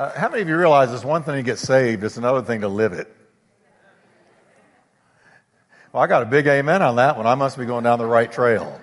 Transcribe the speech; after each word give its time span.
Uh, 0.00 0.18
how 0.18 0.30
many 0.30 0.40
of 0.40 0.48
you 0.48 0.56
realize 0.56 0.90
it's 0.90 1.04
one 1.04 1.22
thing 1.24 1.36
to 1.36 1.42
get 1.42 1.58
saved, 1.58 2.02
it's 2.02 2.16
another 2.16 2.40
thing 2.40 2.62
to 2.62 2.68
live 2.68 2.94
it? 2.94 3.14
Well, 5.92 6.02
I 6.02 6.06
got 6.06 6.22
a 6.22 6.24
big 6.24 6.46
amen 6.46 6.80
on 6.80 6.96
that 6.96 7.18
one. 7.18 7.26
I 7.26 7.34
must 7.34 7.58
be 7.58 7.66
going 7.66 7.84
down 7.84 7.98
the 7.98 8.06
right 8.06 8.32
trail. 8.32 8.80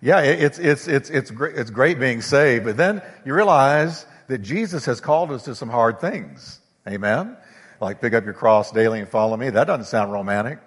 Yeah, 0.00 0.20
it's, 0.20 0.58
it's, 0.58 0.88
it's, 0.88 1.10
it's, 1.10 1.30
great, 1.30 1.56
it's 1.56 1.68
great 1.68 2.00
being 2.00 2.22
saved, 2.22 2.64
but 2.64 2.78
then 2.78 3.02
you 3.26 3.34
realize 3.34 4.06
that 4.28 4.38
Jesus 4.38 4.86
has 4.86 5.02
called 5.02 5.30
us 5.30 5.42
to 5.42 5.54
some 5.54 5.68
hard 5.68 6.00
things. 6.00 6.58
Amen? 6.88 7.36
Like 7.78 8.00
pick 8.00 8.14
up 8.14 8.24
your 8.24 8.32
cross 8.32 8.72
daily 8.72 9.00
and 9.00 9.08
follow 9.10 9.36
me. 9.36 9.50
That 9.50 9.66
doesn't 9.66 9.84
sound 9.84 10.10
romantic. 10.10 10.58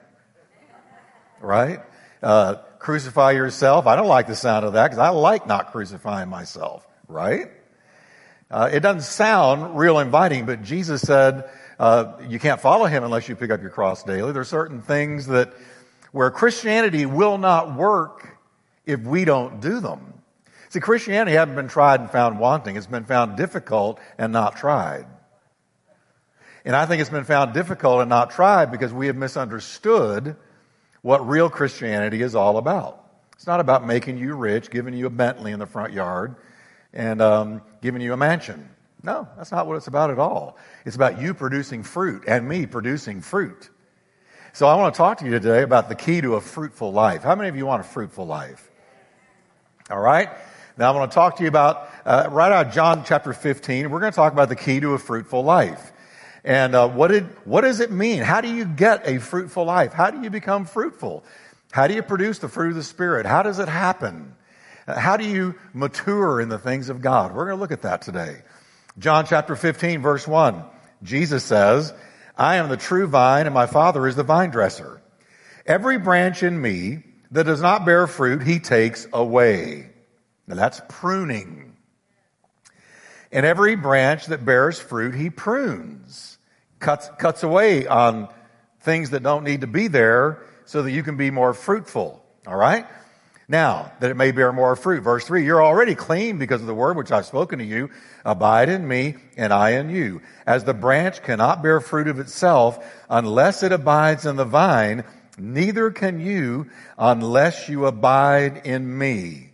Right? 1.42 1.80
Uh, 2.22 2.58
crucify 2.78 3.32
yourself. 3.32 3.88
I 3.88 3.96
don't 3.96 4.06
like 4.06 4.28
the 4.28 4.36
sound 4.36 4.66
of 4.66 4.74
that 4.74 4.90
because 4.90 5.00
I 5.00 5.10
like 5.10 5.48
not 5.48 5.72
crucifying 5.72 6.30
myself. 6.30 6.88
Right? 7.08 7.50
Uh, 8.52 8.70
it 8.72 8.80
doesn't 8.80 9.04
sound 9.04 9.78
real 9.78 10.00
inviting, 10.00 10.46
but 10.46 10.64
Jesus 10.64 11.02
said, 11.02 11.50
uh, 11.78 12.14
you 12.28 12.40
can't 12.40 12.60
follow 12.60 12.86
him 12.86 13.04
unless 13.04 13.30
you 13.30 13.36
pick 13.36 13.52
up 13.52 13.62
your 13.62 13.70
cross 13.70 14.04
daily. 14.04 14.32
There 14.32 14.42
are 14.42 14.46
certain 14.46 14.82
things 14.82 15.28
that 15.28 15.54
where 16.12 16.32
Christianity 16.32 17.06
will 17.06 17.38
not 17.38 17.76
work 17.76 18.38
if 18.86 19.02
we 19.02 19.24
don't 19.24 19.62
do 19.62 19.80
them. 19.80 20.14
See, 20.70 20.80
Christianity 20.80 21.36
hasn't 21.36 21.56
been 21.56 21.68
tried 21.68 22.00
and 22.00 22.10
found 22.10 22.40
wanting. 22.40 22.76
It's 22.76 22.88
been 22.88 23.06
found 23.06 23.38
difficult 23.38 24.00
and 24.18 24.34
not 24.34 24.58
tried. 24.58 25.06
And 26.66 26.76
I 26.76 26.86
think 26.86 27.02
it's 27.02 27.10
been 27.10 27.24
found 27.24 27.54
difficult 27.54 28.02
and 28.02 28.10
not 28.10 28.32
tried 28.32 28.72
because 28.72 28.92
we 28.92 29.08
have 29.08 29.16
misunderstood 29.16 30.36
what 31.02 31.28
real 31.28 31.50
Christianity 31.50 32.22
is 32.22 32.36
all 32.36 32.58
about. 32.58 33.04
It's 33.34 33.48
not 33.48 33.60
about 33.60 33.86
making 33.86 34.18
you 34.18 34.36
rich, 34.36 34.70
giving 34.70 34.94
you 34.94 35.06
a 35.06 35.10
Bentley 35.10 35.52
in 35.52 35.60
the 35.60 35.66
front 35.66 35.94
yard, 35.94 36.36
and 36.94 37.22
um, 37.22 37.62
giving 37.82 38.02
you 38.02 38.14
a 38.14 38.18
mansion. 38.18 38.70
No, 39.02 39.28
that's 39.38 39.52
not 39.52 39.68
what 39.68 39.78
it's 39.78 39.88
about 39.88 40.12
at 40.12 40.20
all. 40.20 40.58
It's 40.86 40.96
about 40.96 41.22
you 41.22 41.34
producing 41.34 41.84
fruit 41.84 42.24
and 42.28 42.48
me 42.48 42.66
producing 42.66 43.22
fruit. 43.22 43.70
So 44.52 44.68
I 44.68 44.76
want 44.76 44.94
to 44.94 44.98
talk 44.98 45.20
to 45.20 45.26
you 45.26 45.32
today 45.32 45.62
about 45.62 45.90
the 45.90 45.96
key 45.96 46.22
to 46.22 46.36
a 46.36 46.42
fruitful 46.42 46.92
life. 46.92 47.24
How 47.24 47.36
many 47.36 47.50
of 47.50 47.56
you 47.56 47.66
want 47.66 47.82
a 47.82 47.88
fruitful 47.88 48.26
life? 48.26 48.70
All 49.90 50.00
right. 50.00 50.30
Now 50.78 50.92
I 50.92 50.96
want 50.98 51.12
to 51.12 51.16
talk 51.16 51.38
to 51.38 51.44
you 51.44 51.50
about 51.50 51.90
uh, 52.06 52.28
right 52.32 52.52
out 52.52 52.72
John 52.74 53.04
chapter 53.06 53.32
15. 53.32 53.90
We're 53.90 54.00
going 54.00 54.12
to 54.12 54.16
talk 54.16 54.34
about 54.34 54.50
the 54.50 54.56
key 54.56 54.80
to 54.80 54.94
a 54.94 54.98
fruitful 54.98 55.44
life. 55.44 55.92
And 56.44 56.74
uh, 56.74 56.88
what 56.88 57.10
did 57.10 57.26
what 57.46 57.62
does 57.62 57.80
it 57.80 57.92
mean? 57.92 58.22
How 58.22 58.42
do 58.42 58.54
you 58.54 58.66
get 58.66 59.08
a 59.08 59.20
fruitful 59.20 59.66
life? 59.66 59.94
How 59.94 60.10
do 60.10 60.22
you 60.22 60.30
become 60.30 60.66
fruitful? 60.66 61.24
How 61.72 61.88
do 61.88 61.94
you 61.94 62.02
produce 62.02 62.40
the 62.40 62.48
fruit 62.48 62.70
of 62.70 62.76
the 62.76 62.84
Spirit? 62.84 63.26
How 63.26 63.44
does 63.44 63.60
it 63.60 63.68
happen? 63.68 64.36
How 64.98 65.18
do 65.18 65.26
you 65.26 65.56
mature 65.74 66.42
in 66.42 66.50
the 66.50 66.58
things 66.58 66.90
of 66.90 67.02
God? 67.02 67.34
We're 67.34 67.46
going 67.46 67.58
to 67.58 67.62
look 67.62 67.72
at 67.72 67.84
that 67.84 68.02
today. 68.02 68.42
John 68.98 69.26
chapter 69.26 69.56
15, 69.56 70.02
verse 70.02 70.28
1. 70.28 70.64
Jesus 71.04 71.44
says, 71.44 71.94
I 72.38 72.56
am 72.56 72.70
the 72.70 72.78
true 72.78 73.08
vine, 73.08 73.46
and 73.46 73.54
my 73.54 73.66
Father 73.66 74.08
is 74.08 74.16
the 74.16 74.24
vine 74.24 74.50
dresser. 74.50 75.02
Every 75.66 75.98
branch 75.98 76.44
in 76.44 76.60
me 76.60 77.04
that 77.32 77.46
does 77.46 77.62
not 77.62 77.86
bear 77.86 78.08
fruit, 78.08 78.44
he 78.44 78.60
takes 78.60 79.08
away. 79.14 79.90
Now 80.48 80.56
that's 80.56 80.82
pruning. 80.90 81.78
And 83.32 83.46
every 83.46 83.76
branch 83.76 84.26
that 84.28 84.44
bears 84.44 84.80
fruit, 84.80 85.14
he 85.14 85.30
prunes, 85.30 86.38
cuts, 86.80 87.10
cuts 87.20 87.44
away 87.44 87.86
on 87.86 88.28
things 88.80 89.12
that 89.12 89.22
don't 89.22 89.44
need 89.44 89.62
to 89.62 89.68
be 89.68 89.88
there 89.88 90.42
so 90.66 90.82
that 90.82 90.92
you 90.92 91.04
can 91.04 91.18
be 91.18 91.30
more 91.30 91.54
fruitful. 91.54 92.24
All 92.48 92.56
right? 92.56 92.88
Now, 93.52 93.92
that 94.00 94.12
it 94.12 94.16
may 94.16 94.32
bear 94.32 94.54
more 94.54 94.76
fruit. 94.76 95.02
Verse 95.02 95.26
3, 95.26 95.44
you're 95.44 95.64
already 95.64 95.96
clean 95.96 96.38
because 96.38 96.62
of 96.62 96.68
the 96.68 96.76
word 96.76 96.96
which 96.96 97.12
I've 97.12 97.26
spoken 97.26 97.58
to 97.58 97.66
you. 97.66 97.90
Abide 98.24 98.70
in 98.70 98.88
me 98.88 99.16
and 99.38 99.52
I 99.52 99.72
in 99.72 99.90
you. 99.90 100.22
As 100.46 100.64
the 100.64 100.76
branch 100.76 101.24
cannot 101.24 101.64
bear 101.64 101.82
fruit 101.82 102.08
of 102.08 102.20
itself 102.20 102.78
unless 103.10 103.64
it 103.64 103.72
abides 103.72 104.28
in 104.28 104.36
the 104.36 104.46
vine, 104.46 105.04
neither 105.40 105.90
can 105.90 106.20
you 106.20 106.68
unless 106.96 107.68
you 107.68 107.88
abide 107.88 108.62
in 108.66 108.96
me. 108.96 109.50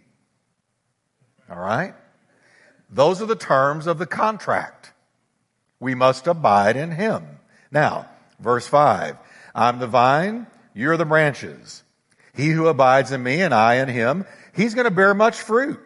All 1.50 1.58
right? 1.58 1.94
Those 2.90 3.22
are 3.22 3.28
the 3.28 3.36
terms 3.38 3.88
of 3.88 3.98
the 3.98 4.06
contract. 4.06 4.92
We 5.80 5.96
must 5.96 6.28
abide 6.28 6.76
in 6.76 6.92
him. 6.92 7.40
Now, 7.72 8.10
verse 8.42 8.68
5, 8.68 9.16
I'm 9.56 9.80
the 9.80 9.88
vine, 9.88 10.48
you're 10.74 10.98
the 10.98 11.06
branches. 11.06 11.85
He 12.36 12.50
who 12.50 12.68
abides 12.68 13.12
in 13.12 13.24
me 13.24 13.42
and 13.42 13.54
I 13.54 13.76
in 13.76 13.88
him, 13.88 14.26
he's 14.54 14.74
going 14.74 14.86
to 14.86 14.92
bear 14.92 15.14
much 15.14 15.38
fruit. 15.38 15.80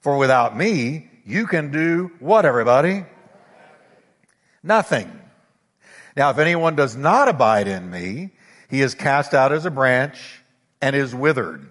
For 0.00 0.16
without 0.16 0.56
me, 0.56 1.10
you 1.24 1.46
can 1.46 1.70
do 1.70 2.10
what, 2.18 2.44
everybody? 2.44 3.04
Nothing. 4.62 5.10
Now, 6.16 6.30
if 6.30 6.38
anyone 6.38 6.76
does 6.76 6.96
not 6.96 7.28
abide 7.28 7.68
in 7.68 7.90
me, 7.90 8.30
he 8.68 8.80
is 8.80 8.94
cast 8.94 9.34
out 9.34 9.52
as 9.52 9.64
a 9.64 9.70
branch 9.70 10.42
and 10.80 10.96
is 10.96 11.14
withered. 11.14 11.66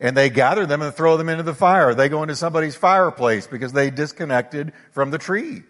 And 0.00 0.16
they 0.16 0.30
gather 0.30 0.66
them 0.66 0.82
and 0.82 0.94
throw 0.94 1.16
them 1.16 1.28
into 1.28 1.42
the 1.42 1.54
fire. 1.54 1.94
They 1.94 2.08
go 2.08 2.22
into 2.22 2.36
somebody's 2.36 2.74
fireplace 2.74 3.46
because 3.46 3.72
they 3.72 3.90
disconnected 3.90 4.72
from 4.92 5.10
the 5.10 5.18
tree. 5.18 5.62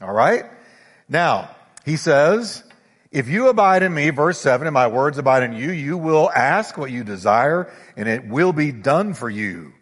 All 0.00 0.12
right? 0.12 0.44
Now, 1.08 1.50
he 1.84 1.96
says, 1.96 2.63
if 3.14 3.28
you 3.28 3.46
abide 3.46 3.84
in 3.84 3.94
me, 3.94 4.10
verse 4.10 4.40
7, 4.40 4.66
and 4.66 4.74
my 4.74 4.88
words 4.88 5.18
abide 5.18 5.44
in 5.44 5.52
you, 5.52 5.70
you 5.70 5.96
will 5.96 6.28
ask 6.34 6.76
what 6.76 6.90
you 6.90 7.04
desire, 7.04 7.72
and 7.96 8.08
it 8.08 8.26
will 8.26 8.52
be 8.52 8.72
done 8.72 9.14
for 9.14 9.30
you. 9.30 9.72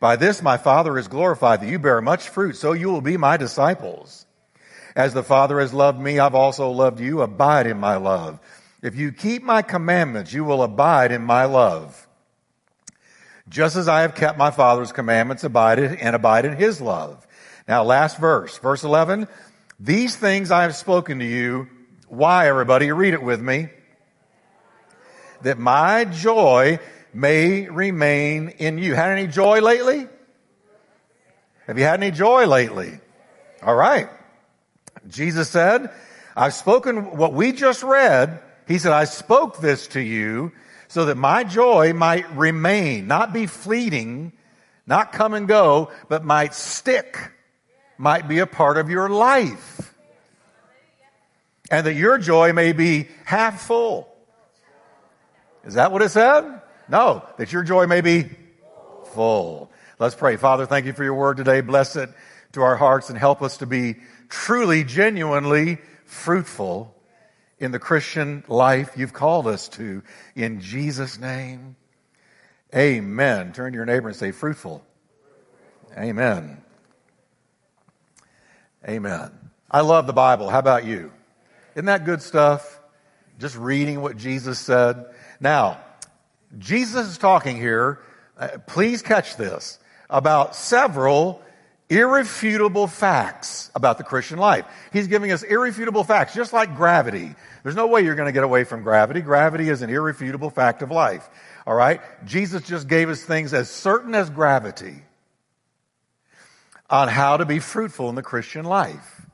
By 0.00 0.16
this 0.16 0.42
my 0.42 0.58
Father 0.58 0.98
is 0.98 1.08
glorified, 1.08 1.62
that 1.62 1.70
you 1.70 1.78
bear 1.78 2.02
much 2.02 2.28
fruit, 2.28 2.56
so 2.56 2.74
you 2.74 2.90
will 2.90 3.00
be 3.00 3.16
my 3.16 3.38
disciples. 3.38 4.26
As 4.94 5.14
the 5.14 5.22
Father 5.22 5.60
has 5.60 5.72
loved 5.72 5.98
me, 5.98 6.18
I've 6.18 6.34
also 6.34 6.70
loved 6.70 7.00
you. 7.00 7.22
Abide 7.22 7.66
in 7.66 7.78
my 7.78 7.96
love. 7.96 8.38
If 8.82 8.96
you 8.96 9.12
keep 9.12 9.42
my 9.42 9.62
commandments, 9.62 10.34
you 10.34 10.44
will 10.44 10.62
abide 10.62 11.10
in 11.10 11.22
my 11.22 11.46
love. 11.46 12.06
Just 13.48 13.76
as 13.76 13.88
I 13.88 14.02
have 14.02 14.14
kept 14.14 14.36
my 14.36 14.50
Father's 14.50 14.92
commandments, 14.92 15.42
abide 15.42 15.78
and 15.78 16.14
abide 16.14 16.44
in 16.44 16.54
his 16.54 16.82
love. 16.82 17.26
Now, 17.66 17.82
last 17.82 18.18
verse, 18.18 18.58
verse 18.58 18.84
11. 18.84 19.26
These 19.80 20.16
things 20.16 20.50
I 20.50 20.64
have 20.64 20.76
spoken 20.76 21.20
to 21.20 21.24
you 21.24 21.68
why, 22.08 22.48
everybody? 22.48 22.90
Read 22.90 23.14
it 23.14 23.22
with 23.22 23.40
me. 23.40 23.68
That 25.42 25.58
my 25.58 26.04
joy 26.04 26.80
may 27.12 27.68
remain 27.68 28.48
in 28.48 28.78
you. 28.78 28.94
Had 28.94 29.10
any 29.10 29.26
joy 29.26 29.60
lately? 29.60 30.06
Have 31.66 31.78
you 31.78 31.84
had 31.84 32.02
any 32.02 32.10
joy 32.10 32.46
lately? 32.46 32.98
All 33.62 33.74
right. 33.74 34.08
Jesus 35.08 35.50
said, 35.50 35.90
I've 36.36 36.54
spoken 36.54 37.16
what 37.16 37.32
we 37.32 37.52
just 37.52 37.82
read. 37.82 38.40
He 38.66 38.78
said, 38.78 38.92
I 38.92 39.04
spoke 39.04 39.60
this 39.60 39.86
to 39.88 40.00
you 40.00 40.52
so 40.88 41.06
that 41.06 41.16
my 41.16 41.44
joy 41.44 41.92
might 41.92 42.30
remain, 42.34 43.06
not 43.06 43.32
be 43.32 43.46
fleeting, 43.46 44.32
not 44.86 45.12
come 45.12 45.34
and 45.34 45.46
go, 45.46 45.90
but 46.08 46.24
might 46.24 46.54
stick, 46.54 47.18
might 47.98 48.28
be 48.28 48.38
a 48.38 48.46
part 48.46 48.78
of 48.78 48.88
your 48.88 49.08
life 49.08 49.87
and 51.70 51.86
that 51.86 51.94
your 51.94 52.18
joy 52.18 52.52
may 52.52 52.72
be 52.72 53.08
half 53.24 53.62
full. 53.62 54.08
Is 55.64 55.74
that 55.74 55.92
what 55.92 56.02
it 56.02 56.10
said? 56.10 56.62
No, 56.88 57.24
that 57.36 57.52
your 57.52 57.62
joy 57.62 57.86
may 57.86 58.00
be 58.00 58.30
full. 59.12 59.70
Let's 59.98 60.14
pray. 60.14 60.36
Father, 60.36 60.64
thank 60.64 60.86
you 60.86 60.92
for 60.92 61.04
your 61.04 61.14
word 61.14 61.36
today. 61.36 61.60
Bless 61.60 61.96
it 61.96 62.10
to 62.52 62.62
our 62.62 62.76
hearts 62.76 63.10
and 63.10 63.18
help 63.18 63.42
us 63.42 63.58
to 63.58 63.66
be 63.66 63.96
truly, 64.28 64.84
genuinely 64.84 65.78
fruitful 66.04 66.94
in 67.58 67.72
the 67.72 67.78
Christian 67.78 68.44
life 68.48 68.92
you've 68.96 69.12
called 69.12 69.46
us 69.46 69.68
to. 69.70 70.02
In 70.34 70.60
Jesus' 70.60 71.18
name, 71.18 71.76
amen. 72.74 73.52
Turn 73.52 73.72
to 73.72 73.76
your 73.76 73.86
neighbor 73.86 74.08
and 74.08 74.16
say, 74.16 74.30
fruitful. 74.30 74.84
Amen. 75.96 76.62
Amen. 78.88 79.32
I 79.70 79.80
love 79.80 80.06
the 80.06 80.12
Bible. 80.12 80.48
How 80.48 80.60
about 80.60 80.84
you? 80.84 81.12
Isn't 81.78 81.86
that 81.86 82.04
good 82.04 82.22
stuff? 82.22 82.80
Just 83.38 83.56
reading 83.56 84.02
what 84.02 84.16
Jesus 84.16 84.58
said. 84.58 85.06
Now, 85.38 85.80
Jesus 86.58 87.06
is 87.06 87.18
talking 87.18 87.56
here, 87.56 88.00
uh, 88.36 88.48
please 88.66 89.00
catch 89.00 89.36
this, 89.36 89.78
about 90.10 90.56
several 90.56 91.40
irrefutable 91.88 92.88
facts 92.88 93.70
about 93.76 93.96
the 93.96 94.02
Christian 94.02 94.40
life. 94.40 94.64
He's 94.92 95.06
giving 95.06 95.30
us 95.30 95.44
irrefutable 95.44 96.02
facts, 96.02 96.34
just 96.34 96.52
like 96.52 96.74
gravity. 96.74 97.36
There's 97.62 97.76
no 97.76 97.86
way 97.86 98.02
you're 98.02 98.16
going 98.16 98.26
to 98.26 98.32
get 98.32 98.42
away 98.42 98.64
from 98.64 98.82
gravity. 98.82 99.20
Gravity 99.20 99.68
is 99.68 99.80
an 99.80 99.88
irrefutable 99.88 100.50
fact 100.50 100.82
of 100.82 100.90
life. 100.90 101.30
All 101.64 101.76
right? 101.76 102.00
Jesus 102.24 102.62
just 102.62 102.88
gave 102.88 103.08
us 103.08 103.22
things 103.22 103.54
as 103.54 103.70
certain 103.70 104.16
as 104.16 104.30
gravity 104.30 104.96
on 106.90 107.06
how 107.06 107.36
to 107.36 107.46
be 107.46 107.60
fruitful 107.60 108.08
in 108.08 108.16
the 108.16 108.22
Christian 108.22 108.64
life. 108.64 109.26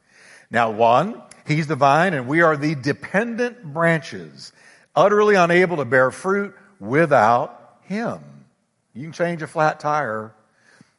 Now, 0.50 0.72
one, 0.72 1.22
He's 1.46 1.66
the 1.66 1.76
vine 1.76 2.14
and 2.14 2.26
we 2.26 2.42
are 2.42 2.56
the 2.56 2.74
dependent 2.74 3.62
branches, 3.62 4.52
utterly 4.94 5.34
unable 5.34 5.76
to 5.78 5.84
bear 5.84 6.10
fruit 6.10 6.54
without 6.80 7.78
Him. 7.82 8.20
You 8.94 9.02
can 9.02 9.12
change 9.12 9.42
a 9.42 9.46
flat 9.46 9.80
tire, 9.80 10.34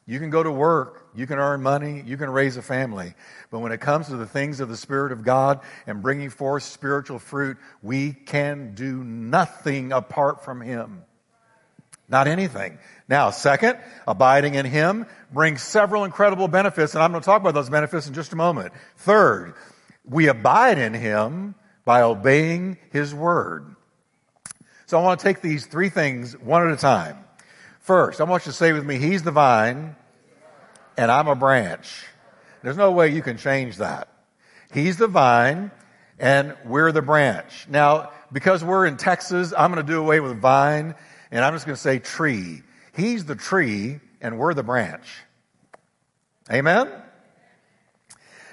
You 0.07 0.19
can 0.19 0.29
go 0.29 0.43
to 0.43 0.51
work, 0.51 1.09
you 1.15 1.25
can 1.25 1.39
earn 1.39 1.63
money, 1.63 2.03
you 2.05 2.15
can 2.15 2.29
raise 2.29 2.57
a 2.57 2.61
family. 2.61 3.15
But 3.49 3.59
when 3.59 3.71
it 3.71 3.81
comes 3.81 4.07
to 4.07 4.17
the 4.17 4.27
things 4.27 4.59
of 4.59 4.69
the 4.69 4.77
Spirit 4.77 5.11
of 5.11 5.23
God 5.23 5.61
and 5.87 6.03
bringing 6.03 6.29
forth 6.29 6.61
spiritual 6.63 7.17
fruit, 7.17 7.57
we 7.81 8.13
can 8.13 8.75
do 8.75 9.03
nothing 9.03 9.91
apart 9.91 10.45
from 10.45 10.61
Him. 10.61 11.03
Not 12.07 12.27
anything. 12.27 12.77
Now, 13.09 13.31
second, 13.31 13.79
abiding 14.07 14.53
in 14.53 14.67
Him 14.67 15.07
brings 15.33 15.63
several 15.63 16.03
incredible 16.03 16.47
benefits, 16.47 16.93
and 16.93 17.01
I'm 17.01 17.11
going 17.11 17.21
to 17.21 17.25
talk 17.25 17.41
about 17.41 17.55
those 17.55 17.71
benefits 17.71 18.07
in 18.07 18.13
just 18.13 18.31
a 18.31 18.35
moment. 18.35 18.73
Third, 18.97 19.55
we 20.07 20.27
abide 20.27 20.77
in 20.77 20.93
Him 20.93 21.55
by 21.83 22.01
obeying 22.01 22.77
His 22.91 23.13
Word. 23.13 23.75
So 24.85 24.99
I 24.99 25.03
want 25.03 25.19
to 25.19 25.23
take 25.23 25.41
these 25.41 25.65
three 25.65 25.89
things 25.89 26.37
one 26.37 26.67
at 26.67 26.73
a 26.73 26.77
time. 26.77 27.17
First, 27.79 28.21
I 28.21 28.23
want 28.23 28.45
you 28.45 28.51
to 28.51 28.57
say 28.57 28.73
with 28.73 28.85
me, 28.85 28.97
He's 28.97 29.23
the 29.23 29.31
vine 29.31 29.95
and 30.97 31.11
I'm 31.11 31.27
a 31.27 31.35
branch. 31.35 32.05
There's 32.63 32.77
no 32.77 32.91
way 32.91 33.09
you 33.09 33.21
can 33.21 33.37
change 33.37 33.77
that. 33.77 34.07
He's 34.73 34.97
the 34.97 35.07
vine 35.07 35.71
and 36.19 36.55
we're 36.65 36.91
the 36.91 37.01
branch. 37.01 37.67
Now, 37.69 38.11
because 38.31 38.63
we're 38.63 38.85
in 38.85 38.97
Texas, 38.97 39.53
I'm 39.57 39.71
going 39.71 39.85
to 39.85 39.91
do 39.91 39.99
away 39.99 40.19
with 40.19 40.39
vine 40.39 40.95
and 41.31 41.43
I'm 41.43 41.53
just 41.53 41.65
going 41.65 41.75
to 41.75 41.81
say 41.81 41.99
tree. 41.99 42.63
He's 42.95 43.25
the 43.25 43.35
tree 43.35 43.99
and 44.21 44.39
we're 44.39 44.53
the 44.53 44.63
branch. 44.63 45.07
Amen? 46.51 46.89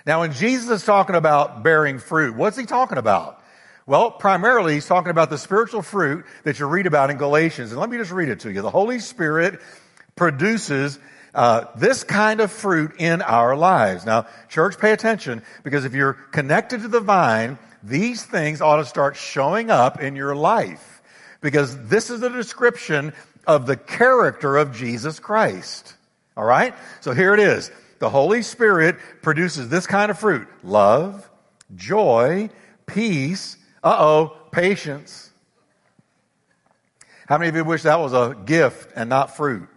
Now, 0.07 0.21
when 0.21 0.33
Jesus 0.33 0.69
is 0.71 0.85
talking 0.85 1.15
about 1.15 1.63
bearing 1.63 1.99
fruit, 1.99 2.35
what's 2.37 2.57
he 2.57 2.67
talking 2.67 2.99
about? 2.99 3.43
Well, 3.87 4.11
primarily 4.11 4.75
he's 4.75 4.87
talking 4.87 5.11
about 5.11 5.31
the 5.31 5.39
spiritual 5.39 5.83
fruit 5.83 6.25
that 6.45 6.59
you 6.59 6.67
read 6.67 6.87
about 6.87 7.11
in 7.11 7.17
Galatians. 7.17 7.73
And 7.73 7.81
let 7.81 7.91
me 7.91 7.99
just 7.99 8.13
read 8.13 8.29
it 8.29 8.41
to 8.41 8.53
you. 8.53 8.63
The 8.63 8.71
Holy 8.71 8.99
Spirit 8.99 9.61
produces 10.15 10.99
uh, 11.35 11.65
this 11.77 12.05
kind 12.05 12.41
of 12.41 12.53
fruit 12.53 12.93
in 12.99 13.23
our 13.23 13.57
lives. 13.57 14.05
Now, 14.07 14.27
church, 14.49 14.79
pay 14.79 14.93
attention 14.93 15.43
because 15.63 15.85
if 15.85 15.95
you're 15.95 16.15
connected 16.15 16.83
to 16.83 16.89
the 16.89 17.01
vine, 17.01 17.59
these 17.83 18.25
things 18.25 18.61
ought 18.61 18.77
to 18.77 18.85
start 18.85 19.17
showing 19.17 19.71
up 19.71 20.01
in 20.01 20.15
your 20.15 20.37
life 20.37 21.03
because 21.41 21.89
this 21.89 22.11
is 22.11 22.23
a 22.23 22.31
description 22.31 23.13
of 23.47 23.67
the 23.67 23.77
character 23.77 24.57
of 24.57 24.77
Jesus 24.77 25.19
Christ. 25.19 25.95
All 26.37 26.45
right? 26.45 26.75
So 27.01 27.13
here 27.13 27.35
it 27.35 27.41
is. 27.41 27.71
The 28.03 28.11
Holy 28.11 28.43
Spirit 28.43 28.97
produces 29.23 29.69
this 29.69 29.87
kind 29.87 30.11
of 30.11 30.19
fruit 30.19 30.49
love, 30.65 31.31
joy, 31.77 32.51
peace, 32.85 33.57
uh 33.81 33.97
oh, 33.97 34.37
patience. 34.51 35.31
How 37.29 37.39
many 37.39 37.51
of 37.51 37.55
you 37.55 37.63
wish 37.63 37.83
that 37.85 38.01
was 38.01 38.13
a 38.13 38.37
gift 38.45 38.91
and 38.97 39.09
not 39.09 39.37
fruit? 39.37 39.69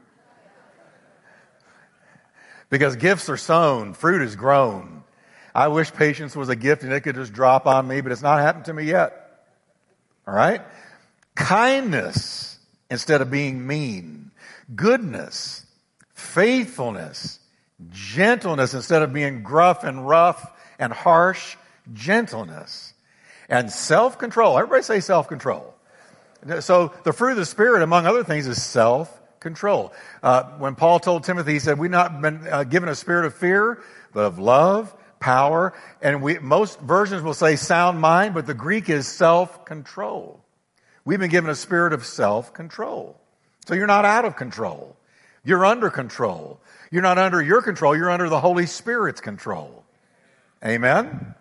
Because 2.71 2.95
gifts 2.95 3.29
are 3.29 3.37
sown, 3.37 3.93
fruit 3.93 4.23
is 4.23 4.35
grown. 4.35 5.03
I 5.53 5.67
wish 5.67 5.93
patience 5.93 6.35
was 6.35 6.49
a 6.49 6.55
gift 6.55 6.81
and 6.81 6.91
it 6.91 7.01
could 7.01 7.13
just 7.13 7.31
drop 7.31 7.67
on 7.67 7.87
me, 7.87 8.01
but 8.01 8.11
it's 8.11 8.23
not 8.23 8.39
happened 8.39 8.65
to 8.65 8.73
me 8.73 8.85
yet. 8.85 9.43
All 10.27 10.33
right? 10.33 10.63
Kindness 11.35 12.57
instead 12.89 13.21
of 13.21 13.29
being 13.29 13.67
mean. 13.67 14.31
Goodness, 14.75 15.63
faithfulness, 16.15 17.39
gentleness 17.89 18.73
instead 18.73 19.01
of 19.01 19.13
being 19.13 19.43
gruff 19.43 19.83
and 19.83 20.07
rough 20.07 20.51
and 20.79 20.93
harsh, 20.93 21.57
gentleness. 21.93 22.93
And 23.47 23.71
self-control. 23.71 24.57
Everybody 24.57 24.83
say 24.83 24.99
self-control. 24.99 25.73
So 26.61 26.93
the 27.03 27.13
fruit 27.13 27.31
of 27.31 27.37
the 27.37 27.45
Spirit, 27.45 27.83
among 27.83 28.05
other 28.05 28.23
things, 28.23 28.47
is 28.47 28.61
self-control. 28.61 29.93
Uh, 30.23 30.43
when 30.57 30.75
Paul 30.75 30.99
told 30.99 31.23
Timothy, 31.23 31.53
he 31.53 31.59
said, 31.59 31.77
we've 31.77 31.91
not 31.91 32.21
been 32.21 32.47
uh, 32.47 32.63
given 32.63 32.89
a 32.89 32.95
spirit 32.95 33.25
of 33.25 33.35
fear, 33.35 33.81
but 34.13 34.25
of 34.25 34.39
love, 34.39 34.95
power, 35.19 35.73
and 36.01 36.21
we, 36.21 36.39
most 36.39 36.79
versions 36.79 37.23
will 37.23 37.33
say 37.33 37.55
sound 37.55 37.99
mind, 37.99 38.33
but 38.33 38.47
the 38.47 38.53
Greek 38.53 38.89
is 38.89 39.07
self-control. 39.07 40.43
We've 41.03 41.19
been 41.19 41.29
given 41.29 41.49
a 41.49 41.55
spirit 41.55 41.93
of 41.93 42.05
self-control. 42.05 43.19
So 43.67 43.73
you're 43.73 43.87
not 43.87 44.05
out 44.05 44.25
of 44.25 44.35
control. 44.35 44.95
You're 45.45 45.65
under 45.65 45.89
control. 45.89 46.59
You're 46.91 47.03
not 47.03 47.17
under 47.17 47.41
your 47.41 47.61
control. 47.61 47.95
You're 47.95 48.09
under 48.09 48.29
the 48.29 48.39
Holy 48.39 48.65
Spirit's 48.65 49.21
control. 49.21 49.83
Amen? 50.63 51.35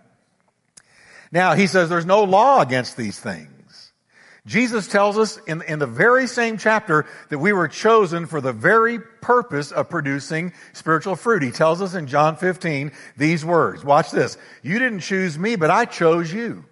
Now, 1.33 1.55
he 1.55 1.67
says 1.67 1.89
there's 1.89 2.07
no 2.07 2.23
law 2.23 2.61
against 2.61 2.97
these 2.97 3.19
things. 3.19 3.51
Jesus 4.47 4.87
tells 4.89 5.17
us 5.17 5.39
in, 5.47 5.63
in 5.63 5.79
the 5.79 5.87
very 5.87 6.27
same 6.27 6.59
chapter 6.59 7.07
that 7.31 7.39
we 7.39 7.55
were 7.55 7.67
chosen 7.67 8.27
for 8.27 8.43
the 8.43 8.53
very 8.53 8.99
purpose 8.99 9.73
of 9.73 9.89
producing 9.89 10.53
spiritual 10.75 11.17
fruit. 11.17 11.43
He 11.43 11.51
tells 11.51 11.81
us 11.81 11.95
in 11.95 12.07
John 12.07 12.37
15 12.37 12.93
these 13.17 13.43
words. 13.43 13.83
Watch 13.83 14.11
this. 14.11 14.37
You 14.63 14.79
didn't 14.79 15.01
choose 15.01 15.39
me, 15.39 15.57
but 15.57 15.71
I 15.71 15.87
chose 15.87 16.31
you. 16.31 16.67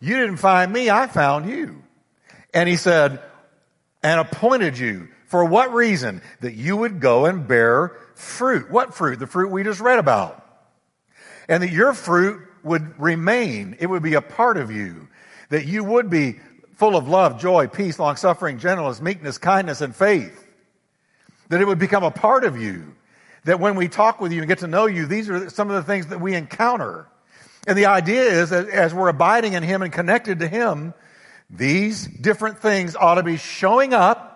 You 0.00 0.16
didn't 0.16 0.38
find 0.38 0.72
me, 0.72 0.88
I 0.88 1.08
found 1.08 1.50
you. 1.50 1.82
And 2.54 2.68
he 2.68 2.76
said, 2.76 3.20
and 4.02 4.18
appointed 4.18 4.78
you. 4.78 5.08
For 5.30 5.44
what 5.44 5.72
reason? 5.72 6.22
That 6.40 6.54
you 6.54 6.76
would 6.76 6.98
go 6.98 7.24
and 7.24 7.46
bear 7.46 7.96
fruit. 8.16 8.68
What 8.68 8.94
fruit? 8.94 9.20
The 9.20 9.28
fruit 9.28 9.52
we 9.52 9.62
just 9.62 9.80
read 9.80 10.00
about. 10.00 10.44
And 11.48 11.62
that 11.62 11.70
your 11.70 11.94
fruit 11.94 12.40
would 12.64 13.00
remain. 13.00 13.76
It 13.78 13.86
would 13.86 14.02
be 14.02 14.14
a 14.14 14.22
part 14.22 14.56
of 14.56 14.72
you. 14.72 15.06
That 15.50 15.66
you 15.66 15.84
would 15.84 16.10
be 16.10 16.40
full 16.74 16.96
of 16.96 17.08
love, 17.08 17.38
joy, 17.40 17.68
peace, 17.68 18.00
long 18.00 18.16
suffering, 18.16 18.58
gentleness, 18.58 19.00
meekness, 19.00 19.38
kindness, 19.38 19.80
and 19.80 19.94
faith. 19.94 20.48
That 21.48 21.60
it 21.60 21.66
would 21.66 21.78
become 21.78 22.02
a 22.02 22.10
part 22.10 22.42
of 22.42 22.60
you. 22.60 22.96
That 23.44 23.60
when 23.60 23.76
we 23.76 23.86
talk 23.86 24.20
with 24.20 24.32
you 24.32 24.40
and 24.40 24.48
get 24.48 24.58
to 24.58 24.66
know 24.66 24.86
you, 24.86 25.06
these 25.06 25.30
are 25.30 25.48
some 25.48 25.70
of 25.70 25.76
the 25.76 25.84
things 25.84 26.08
that 26.08 26.20
we 26.20 26.34
encounter. 26.34 27.06
And 27.68 27.78
the 27.78 27.86
idea 27.86 28.24
is 28.24 28.50
that 28.50 28.68
as 28.68 28.92
we're 28.92 29.08
abiding 29.08 29.52
in 29.52 29.62
Him 29.62 29.82
and 29.82 29.92
connected 29.92 30.40
to 30.40 30.48
Him, 30.48 30.92
these 31.48 32.04
different 32.04 32.58
things 32.58 32.96
ought 32.96 33.14
to 33.14 33.22
be 33.22 33.36
showing 33.36 33.94
up 33.94 34.29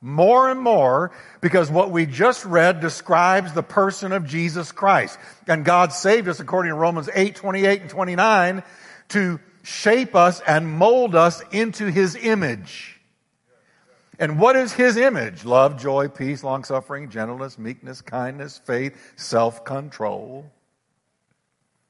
more 0.00 0.50
and 0.50 0.60
more 0.60 1.10
because 1.40 1.70
what 1.70 1.90
we 1.90 2.06
just 2.06 2.44
read 2.44 2.80
describes 2.80 3.52
the 3.52 3.62
person 3.62 4.12
of 4.12 4.26
Jesus 4.26 4.72
Christ. 4.72 5.18
And 5.46 5.64
God 5.64 5.92
saved 5.92 6.28
us 6.28 6.40
according 6.40 6.70
to 6.70 6.76
Romans 6.76 7.08
8, 7.12 7.34
28 7.34 7.80
and 7.82 7.90
29 7.90 8.62
to 9.10 9.40
shape 9.62 10.14
us 10.14 10.40
and 10.40 10.68
mold 10.68 11.14
us 11.14 11.42
into 11.50 11.86
his 11.86 12.16
image. 12.16 13.00
And 14.20 14.38
what 14.38 14.56
is 14.56 14.72
his 14.72 14.96
image? 14.96 15.44
Love, 15.44 15.80
joy, 15.80 16.08
peace, 16.08 16.42
long 16.42 16.64
suffering, 16.64 17.08
gentleness, 17.08 17.58
meekness, 17.58 18.00
kindness, 18.00 18.58
faith, 18.58 18.96
self 19.16 19.64
control. 19.64 20.50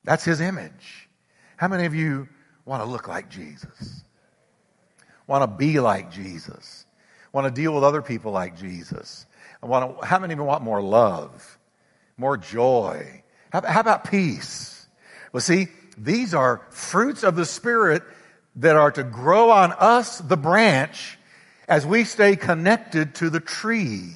That's 0.04 0.24
his 0.24 0.40
image. 0.40 1.08
How 1.56 1.68
many 1.68 1.86
of 1.86 1.94
you 1.94 2.28
want 2.64 2.82
to 2.82 2.88
look 2.88 3.08
like 3.08 3.30
Jesus? 3.30 4.02
Want 5.26 5.42
to 5.42 5.56
be 5.56 5.80
like 5.80 6.10
Jesus? 6.10 6.86
Want 7.32 7.47
to 7.47 7.61
deal 7.61 7.75
with 7.75 7.85
other 7.85 8.02
people 8.02 8.32
like 8.32 8.56
Jesus. 8.58 9.26
I 9.62 9.66
want 9.66 10.00
to, 10.00 10.06
how 10.06 10.18
many 10.18 10.32
of 10.32 10.38
you 10.38 10.44
want 10.44 10.62
more 10.62 10.80
love, 10.80 11.58
more 12.16 12.37
joy? 12.37 13.23
How, 13.50 13.62
how 13.62 13.80
about 13.80 14.11
peace? 14.11 14.87
Well, 15.32 15.40
see, 15.40 15.68
these 15.97 16.35
are 16.35 16.62
fruits 16.70 17.23
of 17.23 17.37
the 17.37 17.44
Spirit 17.44 18.02
that 18.56 18.76
are 18.76 18.90
to 18.92 19.02
grow 19.04 19.50
on 19.50 19.73
us, 19.73 20.18
the 20.18 20.37
branch, 20.37 21.18
as 21.68 21.87
we 21.87 22.04
stay 22.04 22.37
connected 22.37 23.14
to 23.16 23.30
the 23.30 23.40
tree. 23.40 24.14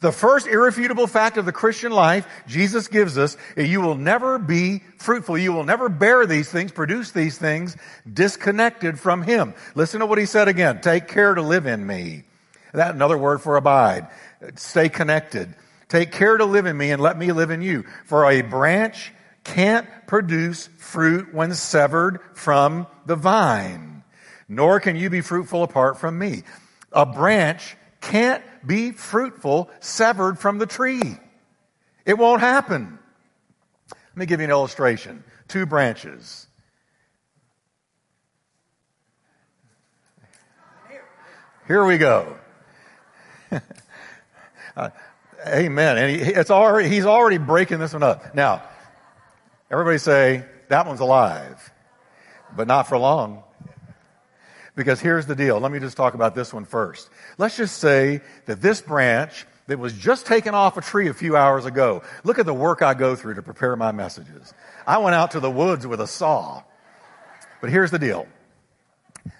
The 0.00 0.12
first 0.12 0.46
irrefutable 0.46 1.06
fact 1.06 1.38
of 1.38 1.46
the 1.46 1.52
Christian 1.52 1.90
life 1.90 2.26
Jesus 2.46 2.88
gives 2.88 3.16
us 3.16 3.36
you 3.56 3.80
will 3.80 3.94
never 3.94 4.38
be 4.38 4.82
fruitful. 4.98 5.38
You 5.38 5.52
will 5.52 5.64
never 5.64 5.88
bear 5.88 6.26
these 6.26 6.50
things, 6.50 6.70
produce 6.70 7.12
these 7.12 7.38
things 7.38 7.76
disconnected 8.10 9.00
from 9.00 9.22
Him. 9.22 9.54
Listen 9.74 10.00
to 10.00 10.06
what 10.06 10.18
He 10.18 10.26
said 10.26 10.48
again. 10.48 10.80
Take 10.80 11.08
care 11.08 11.34
to 11.34 11.42
live 11.42 11.66
in 11.66 11.86
me. 11.86 12.24
That 12.72 12.94
another 12.94 13.16
word 13.16 13.40
for 13.40 13.56
abide. 13.56 14.08
Stay 14.56 14.88
connected. 14.90 15.54
Take 15.88 16.12
care 16.12 16.36
to 16.36 16.44
live 16.44 16.66
in 16.66 16.76
me 16.76 16.90
and 16.90 17.00
let 17.00 17.16
me 17.16 17.32
live 17.32 17.50
in 17.50 17.62
you. 17.62 17.84
For 18.04 18.30
a 18.30 18.42
branch 18.42 19.12
can't 19.44 19.88
produce 20.06 20.66
fruit 20.78 21.32
when 21.32 21.54
severed 21.54 22.20
from 22.34 22.86
the 23.06 23.16
vine, 23.16 24.02
nor 24.48 24.80
can 24.80 24.96
you 24.96 25.08
be 25.08 25.20
fruitful 25.20 25.62
apart 25.62 25.98
from 25.98 26.18
me. 26.18 26.42
A 26.92 27.06
branch 27.06 27.76
can't 28.06 28.42
be 28.64 28.92
fruitful 28.92 29.68
severed 29.80 30.38
from 30.38 30.58
the 30.58 30.66
tree. 30.66 31.18
It 32.04 32.16
won't 32.16 32.40
happen. 32.40 32.98
Let 33.90 34.16
me 34.16 34.26
give 34.26 34.40
you 34.40 34.44
an 34.44 34.50
illustration. 34.50 35.24
Two 35.48 35.66
branches. 35.66 36.46
Here 41.66 41.84
we 41.84 41.98
go. 41.98 42.36
uh, 44.76 44.90
amen. 45.44 45.98
And 45.98 46.10
he, 46.10 46.32
it's 46.32 46.50
already, 46.50 46.88
he's 46.88 47.06
already 47.06 47.38
breaking 47.38 47.80
this 47.80 47.92
one 47.92 48.04
up. 48.04 48.36
Now, 48.36 48.62
everybody 49.68 49.98
say, 49.98 50.44
that 50.68 50.86
one's 50.86 51.00
alive, 51.00 51.72
but 52.56 52.68
not 52.68 52.88
for 52.88 52.98
long. 52.98 53.42
Because 54.76 55.00
here's 55.00 55.26
the 55.26 55.34
deal. 55.34 55.58
Let 55.58 55.72
me 55.72 55.80
just 55.80 55.96
talk 55.96 56.14
about 56.14 56.34
this 56.34 56.52
one 56.52 56.66
first. 56.66 57.08
Let's 57.38 57.56
just 57.56 57.78
say 57.78 58.20
that 58.44 58.60
this 58.60 58.80
branch 58.80 59.46
that 59.66 59.78
was 59.78 59.92
just 59.92 60.26
taken 60.26 60.54
off 60.54 60.76
a 60.76 60.80
tree 60.80 61.08
a 61.08 61.14
few 61.14 61.36
hours 61.36 61.64
ago. 61.64 62.02
Look 62.22 62.38
at 62.38 62.46
the 62.46 62.54
work 62.54 62.82
I 62.82 62.94
go 62.94 63.16
through 63.16 63.34
to 63.34 63.42
prepare 63.42 63.74
my 63.74 63.90
messages. 63.90 64.54
I 64.86 64.98
went 64.98 65.16
out 65.16 65.32
to 65.32 65.40
the 65.40 65.50
woods 65.50 65.86
with 65.86 66.00
a 66.00 66.06
saw. 66.06 66.62
But 67.60 67.70
here's 67.70 67.90
the 67.90 67.98
deal. 67.98 68.28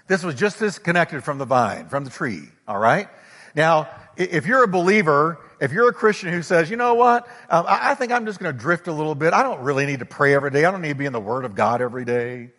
This 0.07 0.23
was 0.23 0.35
just 0.35 0.59
disconnected 0.59 1.23
from 1.23 1.37
the 1.37 1.45
vine, 1.45 1.87
from 1.87 2.03
the 2.03 2.09
tree, 2.09 2.43
all 2.67 2.77
right? 2.77 3.07
Now, 3.55 3.89
if 4.17 4.45
you're 4.45 4.63
a 4.63 4.67
believer, 4.67 5.39
if 5.61 5.71
you're 5.71 5.87
a 5.87 5.93
Christian 5.93 6.33
who 6.33 6.41
says, 6.41 6.69
you 6.69 6.77
know 6.77 6.95
what, 6.95 7.27
um, 7.49 7.65
I, 7.67 7.91
I 7.91 7.95
think 7.95 8.11
I'm 8.11 8.25
just 8.25 8.39
going 8.39 8.53
to 8.53 8.59
drift 8.59 8.87
a 8.87 8.91
little 8.91 9.15
bit. 9.15 9.33
I 9.33 9.43
don't 9.43 9.61
really 9.61 9.85
need 9.85 9.99
to 9.99 10.05
pray 10.05 10.33
every 10.33 10.51
day. 10.51 10.65
I 10.65 10.71
don't 10.71 10.81
need 10.81 10.89
to 10.89 10.95
be 10.95 11.05
in 11.05 11.13
the 11.13 11.19
Word 11.19 11.45
of 11.45 11.55
God 11.55 11.81
every 11.81 12.05
day. 12.05 12.49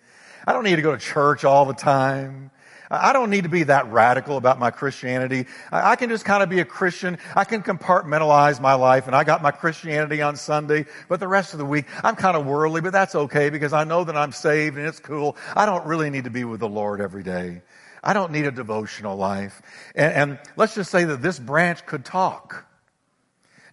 I 0.46 0.52
don't 0.52 0.64
need 0.64 0.76
to 0.76 0.82
go 0.82 0.92
to 0.92 0.98
church 0.98 1.44
all 1.44 1.66
the 1.66 1.74
time. 1.74 2.50
I 2.90 3.12
don't 3.12 3.30
need 3.30 3.42
to 3.42 3.50
be 3.50 3.64
that 3.64 3.90
radical 3.92 4.36
about 4.36 4.58
my 4.58 4.70
Christianity. 4.70 5.46
I 5.70 5.96
can 5.96 6.08
just 6.08 6.24
kind 6.24 6.42
of 6.42 6.48
be 6.48 6.60
a 6.60 6.64
Christian. 6.64 7.18
I 7.36 7.44
can 7.44 7.62
compartmentalize 7.62 8.60
my 8.60 8.74
life 8.74 9.06
and 9.06 9.14
I 9.14 9.24
got 9.24 9.42
my 9.42 9.50
Christianity 9.50 10.22
on 10.22 10.36
Sunday, 10.36 10.86
but 11.08 11.20
the 11.20 11.28
rest 11.28 11.52
of 11.52 11.58
the 11.58 11.66
week 11.66 11.84
I'm 12.02 12.16
kind 12.16 12.36
of 12.36 12.46
worldly, 12.46 12.80
but 12.80 12.92
that's 12.92 13.14
okay 13.14 13.50
because 13.50 13.72
I 13.72 13.84
know 13.84 14.04
that 14.04 14.16
I'm 14.16 14.32
saved 14.32 14.78
and 14.78 14.86
it's 14.86 15.00
cool. 15.00 15.36
I 15.54 15.66
don't 15.66 15.86
really 15.86 16.08
need 16.08 16.24
to 16.24 16.30
be 16.30 16.44
with 16.44 16.60
the 16.60 16.68
Lord 16.68 17.00
every 17.00 17.22
day. 17.22 17.62
I 18.02 18.12
don't 18.12 18.32
need 18.32 18.46
a 18.46 18.50
devotional 18.50 19.16
life. 19.16 19.60
And, 19.94 20.12
and 20.14 20.38
let's 20.56 20.74
just 20.74 20.90
say 20.90 21.04
that 21.04 21.20
this 21.20 21.38
branch 21.38 21.84
could 21.84 22.04
talk. 22.04 22.64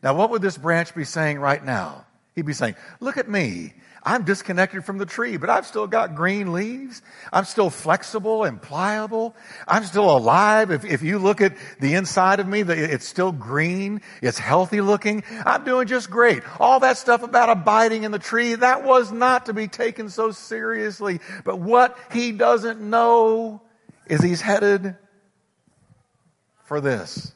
Now, 0.04 0.14
what 0.14 0.30
would 0.32 0.42
this 0.42 0.58
branch 0.58 0.94
be 0.94 1.06
saying 1.06 1.40
right 1.40 1.64
now? 1.64 2.06
He'd 2.36 2.46
be 2.46 2.54
saying, 2.54 2.76
look 3.00 3.18
at 3.18 3.30
me. 3.30 3.74
I'm 4.08 4.24
disconnected 4.24 4.86
from 4.86 5.00
the 5.00 5.06
tree, 5.08 5.38
but 5.38 5.50
I've 5.50 5.66
still 5.66 5.88
got 5.88 6.14
green 6.14 6.54
leaves. 6.54 7.02
I'm 7.34 7.46
still 7.46 7.72
flexible 7.72 8.44
and 8.44 8.62
pliable. 8.62 9.36
I'm 9.68 9.84
still 9.84 10.16
alive. 10.16 10.70
If, 10.70 10.86
if 10.86 11.02
you 11.02 11.18
look 11.18 11.42
at 11.42 11.58
the 11.80 11.96
inside 11.96 12.40
of 12.40 12.48
me, 12.48 12.62
it's 12.62 13.08
still 13.08 13.32
green. 13.32 14.02
It's 14.22 14.38
healthy 14.38 14.80
looking. 14.80 15.24
I'm 15.44 15.64
doing 15.64 15.88
just 15.88 16.12
great. 16.12 16.44
All 16.60 16.80
that 16.82 16.98
stuff 16.98 17.24
about 17.24 17.50
abiding 17.50 18.04
in 18.04 18.12
the 18.12 18.20
tree, 18.20 18.54
that 18.54 18.84
was 18.84 19.12
not 19.12 19.48
to 19.48 19.54
be 19.54 19.68
taken 19.68 20.10
so 20.10 20.30
seriously. 20.30 21.20
But 21.44 21.58
what 21.58 21.98
he 22.12 22.32
doesn't 22.32 22.80
know 22.80 23.64
is 24.06 24.22
he's 24.22 24.42
headed 24.42 24.96
for 26.66 26.80
this. 26.80 27.32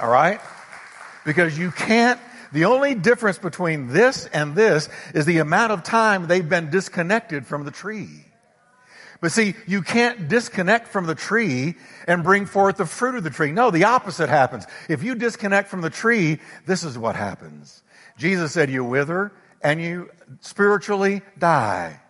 All 0.00 0.08
right? 0.08 0.40
Because 1.24 1.58
you 1.58 1.72
can't 1.72 2.20
the 2.52 2.66
only 2.66 2.94
difference 2.94 3.38
between 3.38 3.88
this 3.88 4.26
and 4.26 4.54
this 4.54 4.88
is 5.14 5.26
the 5.26 5.38
amount 5.38 5.72
of 5.72 5.82
time 5.82 6.26
they've 6.26 6.48
been 6.48 6.70
disconnected 6.70 7.46
from 7.46 7.64
the 7.64 7.70
tree. 7.70 8.26
But 9.20 9.30
see, 9.30 9.54
you 9.68 9.82
can't 9.82 10.28
disconnect 10.28 10.88
from 10.88 11.06
the 11.06 11.14
tree 11.14 11.76
and 12.08 12.24
bring 12.24 12.44
forth 12.44 12.76
the 12.76 12.86
fruit 12.86 13.14
of 13.14 13.22
the 13.22 13.30
tree. 13.30 13.52
No, 13.52 13.70
the 13.70 13.84
opposite 13.84 14.28
happens. 14.28 14.66
If 14.88 15.04
you 15.04 15.14
disconnect 15.14 15.68
from 15.68 15.80
the 15.80 15.90
tree, 15.90 16.40
this 16.66 16.82
is 16.82 16.98
what 16.98 17.14
happens. 17.14 17.82
Jesus 18.18 18.52
said, 18.52 18.68
you 18.68 18.84
wither 18.84 19.32
and 19.62 19.80
you 19.80 20.10
spiritually 20.40 21.22
die. 21.38 22.00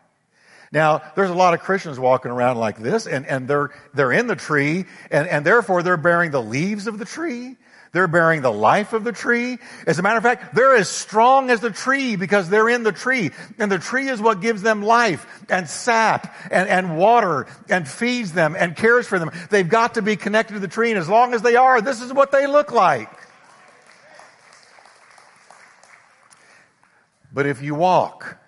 Now, 0.73 1.03
there's 1.15 1.31
a 1.31 1.35
lot 1.35 1.53
of 1.53 1.61
Christians 1.61 2.01
walking 2.01 2.31
around 2.31 2.57
like 2.57 2.79
this, 2.79 3.07
and, 3.07 3.27
and 3.27 3.47
they're, 3.47 3.71
they're 3.93 4.13
in 4.13 4.27
the 4.27 4.37
tree, 4.37 4.87
and, 5.11 5.29
and 5.29 5.45
therefore 5.45 5.83
they're 5.83 5.99
bearing 5.99 6.31
the 6.31 6.43
leaves 6.43 6.87
of 6.87 6.99
the 6.99 7.05
tree. 7.05 7.57
They're 7.93 8.09
bearing 8.09 8.41
the 8.41 8.51
life 8.51 8.95
of 8.95 9.05
the 9.05 9.13
tree. 9.13 9.59
As 9.87 9.99
a 9.99 10.03
matter 10.03 10.17
of 10.17 10.23
fact, 10.23 10.55
they're 10.55 10.75
as 10.75 10.89
strong 10.89 11.51
as 11.51 11.61
the 11.61 11.71
tree 11.71 12.17
because 12.17 12.49
they're 12.49 12.71
in 12.71 12.85
the 12.85 12.93
tree. 12.93 13.33
And 13.59 13.71
the 13.71 13.79
tree 13.79 14.09
is 14.09 14.19
what 14.19 14.41
gives 14.41 14.63
them 14.63 14.83
life 14.83 15.27
and 15.51 15.69
sap 15.69 16.35
and, 16.51 16.71
and 16.71 16.97
water 16.97 17.47
and 17.69 17.87
feeds 17.87 18.33
them 18.33 18.57
and 18.59 18.75
cares 18.75 19.07
for 19.07 19.19
them. 19.19 19.31
They've 19.51 19.69
got 19.69 19.95
to 19.95 20.03
be 20.03 20.17
connected 20.17 20.55
to 20.55 20.61
the 20.61 20.69
tree. 20.69 20.91
And 20.91 20.99
as 20.99 21.07
long 21.07 21.35
as 21.35 21.43
they 21.43 21.57
are, 21.57 21.83
this 21.83 22.01
is 22.01 22.15
what 22.15 22.33
they 22.33 22.47
look 22.47 22.73
like. 22.73 23.11
But 27.31 27.45
if 27.45 27.61
you 27.61 27.75
walk 27.75 28.39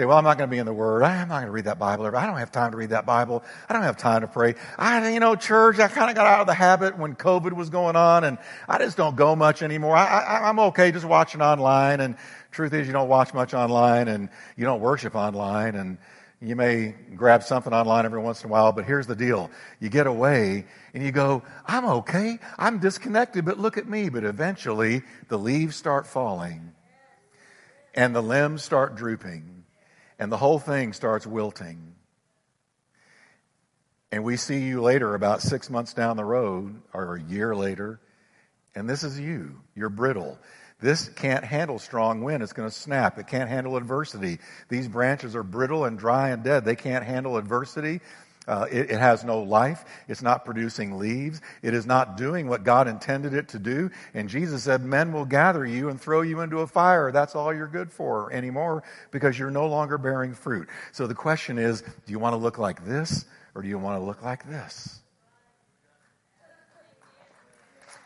say, 0.00 0.06
well, 0.06 0.16
I'm 0.16 0.24
not 0.24 0.38
going 0.38 0.48
to 0.48 0.50
be 0.50 0.58
in 0.58 0.64
the 0.64 0.72
Word. 0.72 1.02
I'm 1.02 1.28
not 1.28 1.40
going 1.40 1.46
to 1.46 1.52
read 1.52 1.66
that 1.66 1.78
Bible. 1.78 2.06
I 2.06 2.24
don't 2.24 2.38
have 2.38 2.50
time 2.50 2.70
to 2.70 2.76
read 2.78 2.90
that 2.90 3.04
Bible. 3.04 3.44
I 3.68 3.74
don't 3.74 3.82
have 3.82 3.98
time 3.98 4.22
to 4.22 4.28
pray. 4.28 4.54
I, 4.78 5.10
you 5.10 5.20
know, 5.20 5.36
church, 5.36 5.78
I 5.78 5.88
kind 5.88 6.08
of 6.08 6.16
got 6.16 6.26
out 6.26 6.40
of 6.40 6.46
the 6.46 6.54
habit 6.54 6.96
when 6.96 7.14
COVID 7.14 7.52
was 7.52 7.68
going 7.68 7.96
on 7.96 8.24
and 8.24 8.38
I 8.66 8.78
just 8.78 8.96
don't 8.96 9.14
go 9.14 9.36
much 9.36 9.62
anymore. 9.62 9.94
I, 9.94 10.48
I'm 10.48 10.58
okay 10.60 10.90
just 10.90 11.04
watching 11.04 11.42
online. 11.42 12.00
And 12.00 12.16
truth 12.50 12.72
is, 12.72 12.86
you 12.86 12.94
don't 12.94 13.10
watch 13.10 13.34
much 13.34 13.52
online 13.52 14.08
and 14.08 14.30
you 14.56 14.64
don't 14.64 14.80
worship 14.80 15.14
online 15.14 15.74
and 15.74 15.98
you 16.40 16.56
may 16.56 16.94
grab 17.14 17.42
something 17.42 17.74
online 17.74 18.06
every 18.06 18.20
once 18.20 18.42
in 18.42 18.48
a 18.48 18.52
while, 18.52 18.72
but 18.72 18.86
here's 18.86 19.06
the 19.06 19.16
deal. 19.16 19.50
You 19.80 19.90
get 19.90 20.06
away 20.06 20.64
and 20.94 21.04
you 21.04 21.12
go, 21.12 21.42
I'm 21.66 21.84
okay. 21.84 22.38
I'm 22.56 22.78
disconnected, 22.78 23.44
but 23.44 23.58
look 23.58 23.76
at 23.76 23.86
me. 23.86 24.08
But 24.08 24.24
eventually 24.24 25.02
the 25.28 25.38
leaves 25.38 25.76
start 25.76 26.06
falling 26.06 26.72
and 27.94 28.16
the 28.16 28.22
limbs 28.22 28.62
start 28.62 28.94
drooping 28.94 29.59
and 30.20 30.30
the 30.30 30.36
whole 30.36 30.58
thing 30.58 30.92
starts 30.92 31.26
wilting. 31.26 31.94
And 34.12 34.22
we 34.22 34.36
see 34.36 34.60
you 34.60 34.82
later, 34.82 35.14
about 35.14 35.40
six 35.40 35.70
months 35.70 35.94
down 35.94 36.16
the 36.16 36.24
road, 36.24 36.82
or 36.92 37.16
a 37.16 37.22
year 37.22 37.56
later, 37.56 38.00
and 38.74 38.88
this 38.88 39.02
is 39.02 39.18
you. 39.18 39.58
You're 39.74 39.88
brittle. 39.88 40.38
This 40.78 41.08
can't 41.08 41.44
handle 41.44 41.78
strong 41.78 42.22
wind. 42.22 42.42
It's 42.42 42.52
going 42.52 42.68
to 42.68 42.74
snap. 42.74 43.18
It 43.18 43.28
can't 43.28 43.48
handle 43.48 43.76
adversity. 43.76 44.38
These 44.68 44.88
branches 44.88 45.34
are 45.34 45.42
brittle 45.42 45.86
and 45.86 45.98
dry 45.98 46.30
and 46.30 46.42
dead. 46.42 46.64
They 46.64 46.76
can't 46.76 47.04
handle 47.04 47.36
adversity. 47.36 48.00
Uh, 48.48 48.66
it, 48.70 48.90
it, 48.90 48.98
has 48.98 49.22
no 49.22 49.42
life. 49.42 49.84
It's 50.08 50.22
not 50.22 50.46
producing 50.46 50.98
leaves. 50.98 51.42
It 51.62 51.74
is 51.74 51.84
not 51.84 52.16
doing 52.16 52.48
what 52.48 52.64
God 52.64 52.88
intended 52.88 53.34
it 53.34 53.48
to 53.48 53.58
do. 53.58 53.90
And 54.14 54.30
Jesus 54.30 54.64
said, 54.64 54.82
Men 54.82 55.12
will 55.12 55.26
gather 55.26 55.64
you 55.64 55.90
and 55.90 56.00
throw 56.00 56.22
you 56.22 56.40
into 56.40 56.60
a 56.60 56.66
fire. 56.66 57.12
That's 57.12 57.36
all 57.36 57.54
you're 57.54 57.68
good 57.68 57.92
for 57.92 58.32
anymore 58.32 58.82
because 59.10 59.38
you're 59.38 59.50
no 59.50 59.66
longer 59.66 59.98
bearing 59.98 60.32
fruit. 60.32 60.68
So 60.90 61.06
the 61.06 61.14
question 61.14 61.58
is 61.58 61.82
do 61.82 62.12
you 62.12 62.18
want 62.18 62.32
to 62.32 62.38
look 62.38 62.56
like 62.56 62.84
this 62.84 63.26
or 63.54 63.62
do 63.62 63.68
you 63.68 63.78
want 63.78 64.00
to 64.00 64.04
look 64.04 64.22
like 64.22 64.48
this? 64.48 65.00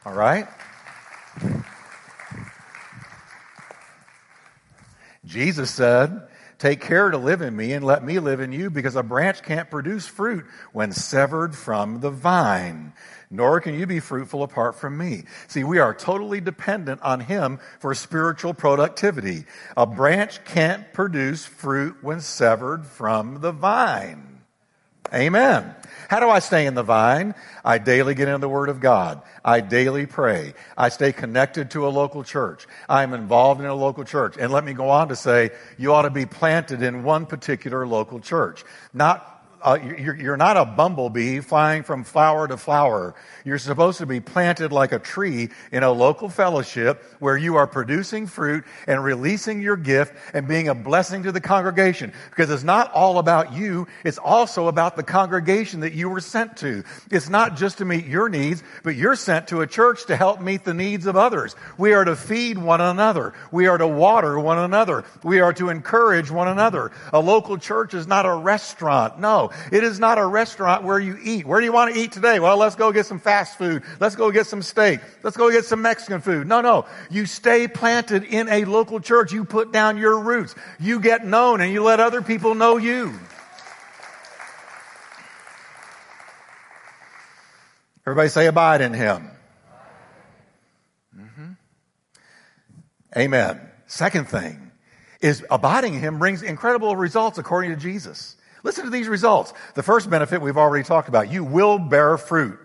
All 0.05 0.15
right? 0.15 0.49
Jesus 5.25 5.71
said, 5.71 6.29
Take 6.65 6.81
care 6.81 7.11
to 7.11 7.19
live 7.19 7.43
in 7.43 7.55
me 7.55 7.75
and 7.75 7.85
let 7.85 8.03
me 8.03 8.19
live 8.19 8.41
in 8.41 8.51
you 8.51 8.71
because 8.71 8.97
a 8.97 9.03
branch 9.03 9.43
can't 9.43 9.69
produce 9.69 10.07
fruit 10.07 10.47
when 10.73 10.93
severed 10.93 11.55
from 11.55 12.01
the 12.01 12.09
vine. 12.09 12.95
Nor 13.31 13.61
can 13.61 13.79
you 13.79 13.87
be 13.87 14.01
fruitful 14.01 14.43
apart 14.43 14.75
from 14.75 14.97
me. 14.97 15.25
See, 15.47 15.63
we 15.63 15.79
are 15.79 15.93
totally 15.93 16.41
dependent 16.41 17.03
on 17.03 17.21
him 17.21 17.59
for 17.81 17.95
spiritual 17.95 18.55
productivity. 18.55 19.45
A 19.77 19.85
branch 19.85 20.43
can't 20.47 20.91
produce 20.95 21.45
fruit 21.45 21.97
when 22.01 22.23
severed 22.23 22.87
from 22.87 23.43
the 23.43 23.53
vine. 23.53 24.41
Amen. 25.13 25.75
How 26.09 26.21
do 26.21 26.29
I 26.29 26.39
stay 26.39 26.67
in 26.67 26.75
the 26.75 26.83
vine? 26.83 27.35
I 27.65 27.79
daily 27.79 28.15
get 28.15 28.29
in 28.29 28.41
the 28.41 28.49
Word 28.49 28.69
of 28.69 28.81
God. 28.81 29.23
I 29.45 29.61
daily 29.61 30.07
pray. 30.07 30.55
I 30.77 30.89
stay 30.89 31.13
connected 31.13 31.71
to 31.73 31.87
a 31.87 31.91
local 31.91 32.25
church. 32.25 32.67
I'm 32.89 33.15
involved 33.15 33.61
in 33.61 33.67
a 33.67 33.75
local 33.75 34.05
church. 34.05 34.37
And 34.39 34.53
let 34.53 34.65
me 34.65 34.73
go 34.73 34.91
on 34.91 35.09
to 35.09 35.17
say, 35.17 35.51
you 35.79 35.93
ought 35.93 36.03
to 36.03 36.11
be 36.11 36.27
planted 36.27 36.83
in 36.83 37.03
one 37.03 37.27
particular 37.27 37.87
local 37.87 38.21
church. 38.21 38.65
Not 38.93 39.34
uh, 39.65 39.79
you're, 39.83 40.15
you're 40.15 40.37
not 40.37 40.59
a 40.59 40.65
bumblebee 40.67 41.41
flying 41.41 41.83
from 41.83 42.05
flower 42.05 42.47
to 42.47 42.59
flower. 42.59 43.15
You're 43.47 43.59
supposed 43.59 43.99
to 43.99 44.07
be 44.07 44.21
planted 44.21 44.73
like 44.73 44.93
a 44.93 44.99
tree 44.99 45.49
in 45.73 45.83
a 45.83 45.91
local 45.91 46.29
fellowship 46.29 47.03
where 47.19 47.37
you 47.37 47.57
are 47.57 47.67
producing 47.67 48.27
fruit 48.27 48.65
and 48.87 49.03
releasing 49.03 49.63
your 49.63 49.77
gift 49.77 50.15
and 50.35 50.47
being 50.47 50.69
a 50.69 50.75
blessing 50.75 51.23
to 51.23 51.33
the 51.33 51.41
congregation. 51.41 52.13
Because 52.29 52.51
it's 52.51 52.63
not 52.63 52.93
all 52.93 53.19
about 53.19 53.55
you. 53.55 53.89
It's 54.05 54.19
also 54.19 54.69
about 54.69 54.97
the 54.97 55.03
congregation 55.03 55.81
that 55.81 55.95
you 55.95 56.11
were 56.11 56.21
sent 56.21 56.59
to. 56.59 56.85
It's 57.11 57.31
not 57.31 57.57
just 57.57 57.79
to 57.79 57.87
meet 57.87 58.05
your 58.05 58.29
needs, 58.29 58.63
but 58.83 58.97
you're 58.97 59.17
sent 59.17 59.49
to 59.49 59.63
a 59.63 59.67
church 59.67 60.05
to 60.07 60.17
help 60.17 60.43
meet 60.43 60.65
the 60.65 60.75
needs 60.75 61.07
of 61.07 61.17
others. 61.17 61.57
We 61.79 61.95
are 61.95 62.05
to 62.05 62.17
feed 62.17 62.59
one 62.59 62.83
another. 62.83 63.33
We 63.51 63.67
are 63.69 63.79
to 63.79 63.89
water 63.89 64.39
one 64.39 64.59
another. 64.59 65.05
We 65.23 65.41
are 65.41 65.55
to 65.55 65.71
encourage 65.71 66.31
one 66.31 66.49
another. 66.49 66.93
A 67.15 67.21
local 67.21 67.57
church 67.57 67.95
is 67.95 68.07
not 68.07 68.27
a 68.27 68.35
restaurant. 68.35 69.19
No, 69.19 69.53
it 69.73 69.85
is 69.85 70.01
not 70.01 70.19
a 70.19 70.27
restaurant 70.27 70.85
where 70.85 70.99
you 70.99 71.19
eat. 71.23 71.47
Where 71.47 71.61
do 71.61 71.67
you 71.67 71.73
want 71.73 71.95
to 71.95 72.01
eat 72.01 72.13
today? 72.13 72.41
Well, 72.41 72.57
let's 72.57 72.77
go 72.77 72.93
get 72.93 73.07
some 73.07 73.19
fast 73.19 73.59
food. 73.59 73.83
Let's 74.01 74.17
go 74.17 74.31
get 74.31 74.47
some 74.47 74.63
steak. 74.63 75.01
Let's 75.23 75.37
go 75.37 75.51
get 75.51 75.65
some 75.65 75.83
Mexican 75.83 76.21
food. 76.21 76.47
No, 76.47 76.61
no. 76.61 76.87
You 77.11 77.27
stay 77.27 77.69
planted 77.69 78.25
in 78.25 78.49
a 78.49 78.65
local 78.65 79.01
church. 79.01 79.33
You 79.33 79.45
put 79.45 79.73
down 79.73 79.97
your 79.97 80.19
roots. 80.19 80.55
You 80.79 81.01
get 81.01 81.27
known 81.27 81.61
and 81.61 81.73
you 81.73 81.83
let 81.83 82.01
other 82.01 82.23
people 82.23 82.55
know 82.55 82.77
you. 82.77 83.13
Everybody 88.07 88.29
say 88.29 88.47
abide 88.47 88.83
in 88.83 88.93
him. 88.93 89.31
Mm-hmm. 91.17 91.53
Amen. 93.17 93.61
Second 93.87 94.29
thing 94.29 94.73
is 95.21 95.45
abiding 95.51 95.95
in 95.95 96.01
him 96.01 96.19
brings 96.19 96.43
incredible 96.43 96.97
results 96.97 97.39
according 97.39 97.71
to 97.71 97.77
Jesus. 97.77 98.37
Listen 98.65 98.85
to 98.85 98.91
these 98.91 99.07
results. 99.07 99.53
The 99.75 99.83
first 99.85 100.11
benefit 100.11 100.41
we've 100.41 100.57
already 100.57 100.85
talked 100.85 101.09
about. 101.09 101.31
You 101.31 101.45
will 101.45 101.79
bear 101.79 102.19
fruit. 102.19 102.59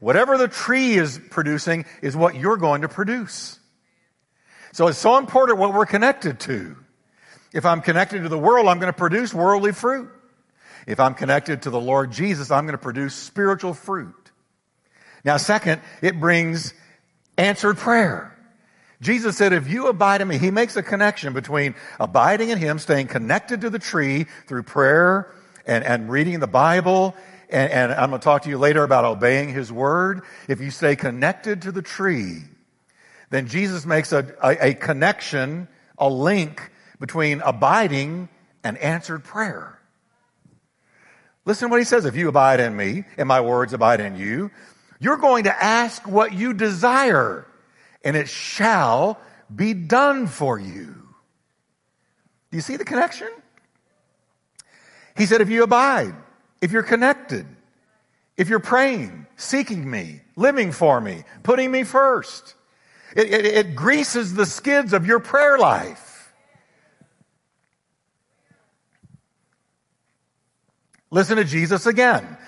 Whatever 0.00 0.36
the 0.36 0.48
tree 0.48 0.94
is 0.94 1.20
producing 1.30 1.84
is 2.00 2.16
what 2.16 2.34
you're 2.34 2.56
going 2.56 2.82
to 2.82 2.88
produce. 2.88 3.60
So 4.72 4.88
it's 4.88 4.98
so 4.98 5.18
important 5.18 5.58
what 5.58 5.74
we're 5.74 5.86
connected 5.86 6.40
to. 6.40 6.76
If 7.52 7.66
I'm 7.66 7.82
connected 7.82 8.22
to 8.22 8.28
the 8.28 8.38
world, 8.38 8.66
I'm 8.66 8.80
going 8.80 8.92
to 8.92 8.98
produce 8.98 9.32
worldly 9.32 9.72
fruit. 9.72 10.10
If 10.86 10.98
I'm 10.98 11.14
connected 11.14 11.62
to 11.62 11.70
the 11.70 11.80
Lord 11.80 12.10
Jesus, 12.10 12.50
I'm 12.50 12.64
going 12.64 12.76
to 12.76 12.82
produce 12.82 13.14
spiritual 13.14 13.74
fruit. 13.74 14.32
Now, 15.24 15.36
second, 15.36 15.82
it 16.00 16.18
brings 16.18 16.74
answered 17.36 17.76
prayer. 17.76 18.31
Jesus 19.02 19.36
said, 19.36 19.52
if 19.52 19.68
you 19.68 19.88
abide 19.88 20.20
in 20.20 20.28
me, 20.28 20.38
he 20.38 20.52
makes 20.52 20.76
a 20.76 20.82
connection 20.82 21.32
between 21.32 21.74
abiding 21.98 22.50
in 22.50 22.58
him, 22.58 22.78
staying 22.78 23.08
connected 23.08 23.62
to 23.62 23.70
the 23.70 23.80
tree 23.80 24.26
through 24.46 24.62
prayer 24.62 25.34
and, 25.66 25.82
and 25.82 26.08
reading 26.08 26.38
the 26.38 26.46
Bible. 26.46 27.16
And, 27.50 27.72
and 27.72 27.92
I'm 27.92 28.10
going 28.10 28.20
to 28.20 28.24
talk 28.24 28.42
to 28.42 28.48
you 28.48 28.58
later 28.58 28.84
about 28.84 29.04
obeying 29.04 29.52
his 29.52 29.72
word. 29.72 30.22
If 30.46 30.60
you 30.60 30.70
stay 30.70 30.94
connected 30.94 31.62
to 31.62 31.72
the 31.72 31.82
tree, 31.82 32.42
then 33.30 33.48
Jesus 33.48 33.84
makes 33.84 34.12
a, 34.12 34.34
a, 34.40 34.68
a 34.68 34.74
connection, 34.74 35.66
a 35.98 36.08
link 36.08 36.70
between 37.00 37.40
abiding 37.40 38.28
and 38.62 38.78
answered 38.78 39.24
prayer. 39.24 39.80
Listen 41.44 41.66
to 41.68 41.72
what 41.72 41.80
he 41.80 41.84
says. 41.84 42.04
If 42.04 42.14
you 42.14 42.28
abide 42.28 42.60
in 42.60 42.76
me 42.76 43.02
and 43.18 43.26
my 43.26 43.40
words 43.40 43.72
abide 43.72 43.98
in 43.98 44.16
you, 44.16 44.52
you're 45.00 45.16
going 45.16 45.44
to 45.44 45.64
ask 45.64 46.06
what 46.06 46.32
you 46.32 46.54
desire 46.54 47.48
and 48.04 48.16
it 48.16 48.28
shall 48.28 49.20
be 49.54 49.74
done 49.74 50.26
for 50.26 50.58
you. 50.58 50.94
Do 52.50 52.56
you 52.56 52.60
see 52.60 52.76
the 52.76 52.84
connection? 52.84 53.28
He 55.16 55.26
said, 55.26 55.40
if 55.40 55.50
you 55.50 55.62
abide, 55.62 56.14
if 56.60 56.72
you're 56.72 56.82
connected, 56.82 57.46
if 58.36 58.48
you're 58.48 58.60
praying, 58.60 59.26
seeking 59.36 59.88
me, 59.90 60.20
living 60.36 60.72
for 60.72 61.00
me, 61.00 61.24
putting 61.42 61.70
me 61.70 61.84
first, 61.84 62.54
it, 63.14 63.30
it, 63.32 63.44
it 63.44 63.74
greases 63.74 64.34
the 64.34 64.46
skids 64.46 64.92
of 64.92 65.06
your 65.06 65.20
prayer 65.20 65.58
life. 65.58 66.32
Listen 71.10 71.36
to 71.36 71.44
Jesus 71.44 71.84
again. 71.84 72.38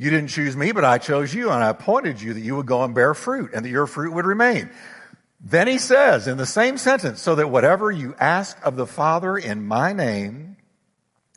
You 0.00 0.10
didn't 0.10 0.28
choose 0.28 0.56
me, 0.56 0.72
but 0.72 0.84
I 0.84 0.98
chose 0.98 1.34
you, 1.34 1.50
and 1.50 1.62
I 1.62 1.68
appointed 1.68 2.22
you 2.22 2.32
that 2.32 2.40
you 2.40 2.56
would 2.56 2.66
go 2.66 2.82
and 2.82 2.94
bear 2.94 3.12
fruit, 3.12 3.50
and 3.52 3.64
that 3.64 3.70
your 3.70 3.86
fruit 3.86 4.12
would 4.14 4.24
remain. 4.24 4.70
Then 5.40 5.68
he 5.68 5.78
says 5.78 6.26
in 6.26 6.38
the 6.38 6.46
same 6.46 6.78
sentence, 6.78 7.20
so 7.20 7.34
that 7.34 7.50
whatever 7.50 7.90
you 7.90 8.14
ask 8.18 8.58
of 8.64 8.76
the 8.76 8.86
Father 8.86 9.36
in 9.36 9.66
my 9.66 9.92
name, 9.92 10.56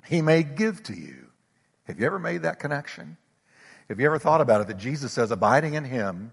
he 0.06 0.22
may 0.22 0.44
give 0.44 0.82
to 0.84 0.94
you. 0.94 1.28
Have 1.88 2.00
you 2.00 2.06
ever 2.06 2.20
made 2.20 2.44
that 2.44 2.60
connection? 2.60 3.18
Have 3.90 4.00
you 4.00 4.06
ever 4.06 4.18
thought 4.18 4.40
about 4.40 4.62
it 4.62 4.68
that 4.68 4.78
Jesus 4.78 5.12
says 5.12 5.32
abiding 5.32 5.74
in 5.74 5.84
him 5.84 6.32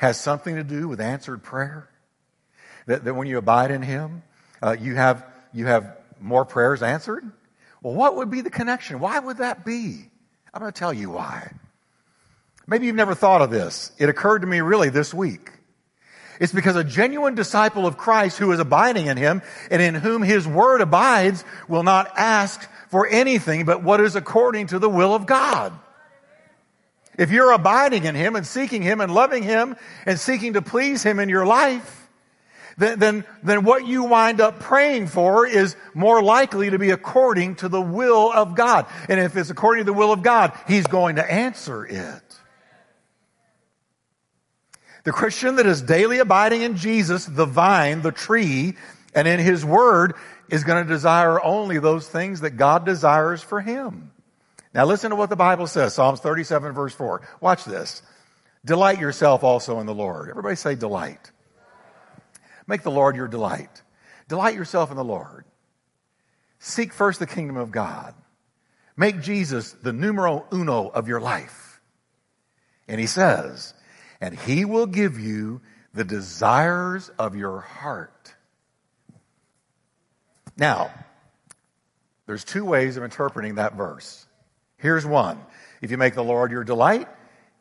has 0.00 0.18
something 0.18 0.56
to 0.56 0.64
do 0.64 0.88
with 0.88 0.98
answered 0.98 1.42
prayer. 1.42 1.86
That, 2.86 3.04
that 3.04 3.12
when 3.12 3.28
you 3.28 3.36
abide 3.36 3.70
in 3.70 3.82
Him, 3.82 4.22
uh, 4.62 4.74
you, 4.80 4.94
have, 4.94 5.26
you 5.52 5.66
have 5.66 5.94
more 6.18 6.46
prayers 6.46 6.82
answered? 6.82 7.30
Well, 7.82 7.94
what 7.94 8.16
would 8.16 8.30
be 8.30 8.40
the 8.40 8.50
connection? 8.50 8.98
Why 8.98 9.18
would 9.18 9.36
that 9.38 9.62
be? 9.62 10.09
I'm 10.52 10.60
going 10.60 10.72
to 10.72 10.78
tell 10.78 10.92
you 10.92 11.10
why. 11.10 11.52
Maybe 12.66 12.86
you've 12.86 12.96
never 12.96 13.14
thought 13.14 13.42
of 13.42 13.50
this. 13.50 13.92
It 13.98 14.08
occurred 14.08 14.40
to 14.40 14.46
me 14.46 14.60
really 14.60 14.90
this 14.90 15.12
week. 15.12 15.50
It's 16.40 16.52
because 16.52 16.76
a 16.76 16.84
genuine 16.84 17.34
disciple 17.34 17.86
of 17.86 17.98
Christ 17.98 18.38
who 18.38 18.50
is 18.52 18.60
abiding 18.60 19.06
in 19.06 19.16
him 19.16 19.42
and 19.70 19.82
in 19.82 19.94
whom 19.94 20.22
his 20.22 20.48
word 20.48 20.80
abides 20.80 21.44
will 21.68 21.82
not 21.82 22.12
ask 22.16 22.66
for 22.88 23.06
anything 23.06 23.66
but 23.66 23.82
what 23.82 24.00
is 24.00 24.16
according 24.16 24.68
to 24.68 24.78
the 24.78 24.88
will 24.88 25.14
of 25.14 25.26
God. 25.26 25.72
If 27.20 27.30
you're 27.30 27.52
abiding 27.52 28.04
in 28.04 28.14
Him 28.14 28.34
and 28.34 28.46
seeking 28.46 28.80
Him 28.80 29.02
and 29.02 29.12
loving 29.12 29.42
Him 29.42 29.76
and 30.06 30.18
seeking 30.18 30.54
to 30.54 30.62
please 30.62 31.02
Him 31.02 31.18
in 31.18 31.28
your 31.28 31.44
life, 31.44 31.99
then, 32.78 32.98
then, 32.98 33.24
then 33.42 33.64
what 33.64 33.86
you 33.86 34.04
wind 34.04 34.40
up 34.40 34.60
praying 34.60 35.08
for 35.08 35.46
is 35.46 35.76
more 35.94 36.22
likely 36.22 36.70
to 36.70 36.78
be 36.78 36.90
according 36.90 37.56
to 37.56 37.68
the 37.68 37.80
will 37.80 38.32
of 38.32 38.54
God. 38.54 38.86
And 39.08 39.20
if 39.20 39.36
it's 39.36 39.50
according 39.50 39.84
to 39.84 39.92
the 39.92 39.96
will 39.96 40.12
of 40.12 40.22
God, 40.22 40.52
He's 40.68 40.86
going 40.86 41.16
to 41.16 41.32
answer 41.32 41.84
it. 41.84 42.22
The 45.04 45.12
Christian 45.12 45.56
that 45.56 45.66
is 45.66 45.80
daily 45.82 46.18
abiding 46.18 46.62
in 46.62 46.76
Jesus, 46.76 47.24
the 47.24 47.46
vine, 47.46 48.02
the 48.02 48.12
tree, 48.12 48.76
and 49.14 49.26
in 49.26 49.40
His 49.40 49.64
Word 49.64 50.14
is 50.50 50.64
going 50.64 50.84
to 50.84 50.92
desire 50.92 51.42
only 51.42 51.78
those 51.78 52.08
things 52.08 52.40
that 52.40 52.50
God 52.50 52.84
desires 52.84 53.42
for 53.42 53.60
him. 53.60 54.10
Now 54.74 54.84
listen 54.84 55.10
to 55.10 55.16
what 55.16 55.30
the 55.30 55.36
Bible 55.36 55.66
says, 55.66 55.94
Psalms 55.94 56.20
37 56.20 56.72
verse 56.72 56.94
4. 56.94 57.22
Watch 57.40 57.64
this. 57.64 58.02
Delight 58.64 59.00
yourself 59.00 59.42
also 59.42 59.80
in 59.80 59.86
the 59.86 59.94
Lord. 59.94 60.28
Everybody 60.28 60.56
say 60.56 60.74
delight. 60.74 61.30
Make 62.70 62.84
the 62.84 62.90
Lord 62.92 63.16
your 63.16 63.26
delight. 63.26 63.82
Delight 64.28 64.54
yourself 64.54 64.92
in 64.92 64.96
the 64.96 65.02
Lord. 65.02 65.44
Seek 66.60 66.92
first 66.92 67.18
the 67.18 67.26
kingdom 67.26 67.56
of 67.56 67.72
God. 67.72 68.14
Make 68.96 69.22
Jesus 69.22 69.72
the 69.72 69.92
numero 69.92 70.46
uno 70.52 70.86
of 70.86 71.08
your 71.08 71.20
life. 71.20 71.80
And 72.86 73.00
he 73.00 73.08
says, 73.08 73.74
and 74.20 74.38
he 74.38 74.64
will 74.64 74.86
give 74.86 75.18
you 75.18 75.62
the 75.94 76.04
desires 76.04 77.10
of 77.18 77.34
your 77.34 77.58
heart. 77.58 78.36
Now, 80.56 80.92
there's 82.26 82.44
two 82.44 82.64
ways 82.64 82.96
of 82.96 83.02
interpreting 83.02 83.56
that 83.56 83.74
verse. 83.74 84.28
Here's 84.76 85.04
one. 85.04 85.40
If 85.82 85.90
you 85.90 85.98
make 85.98 86.14
the 86.14 86.22
Lord 86.22 86.52
your 86.52 86.62
delight, 86.62 87.08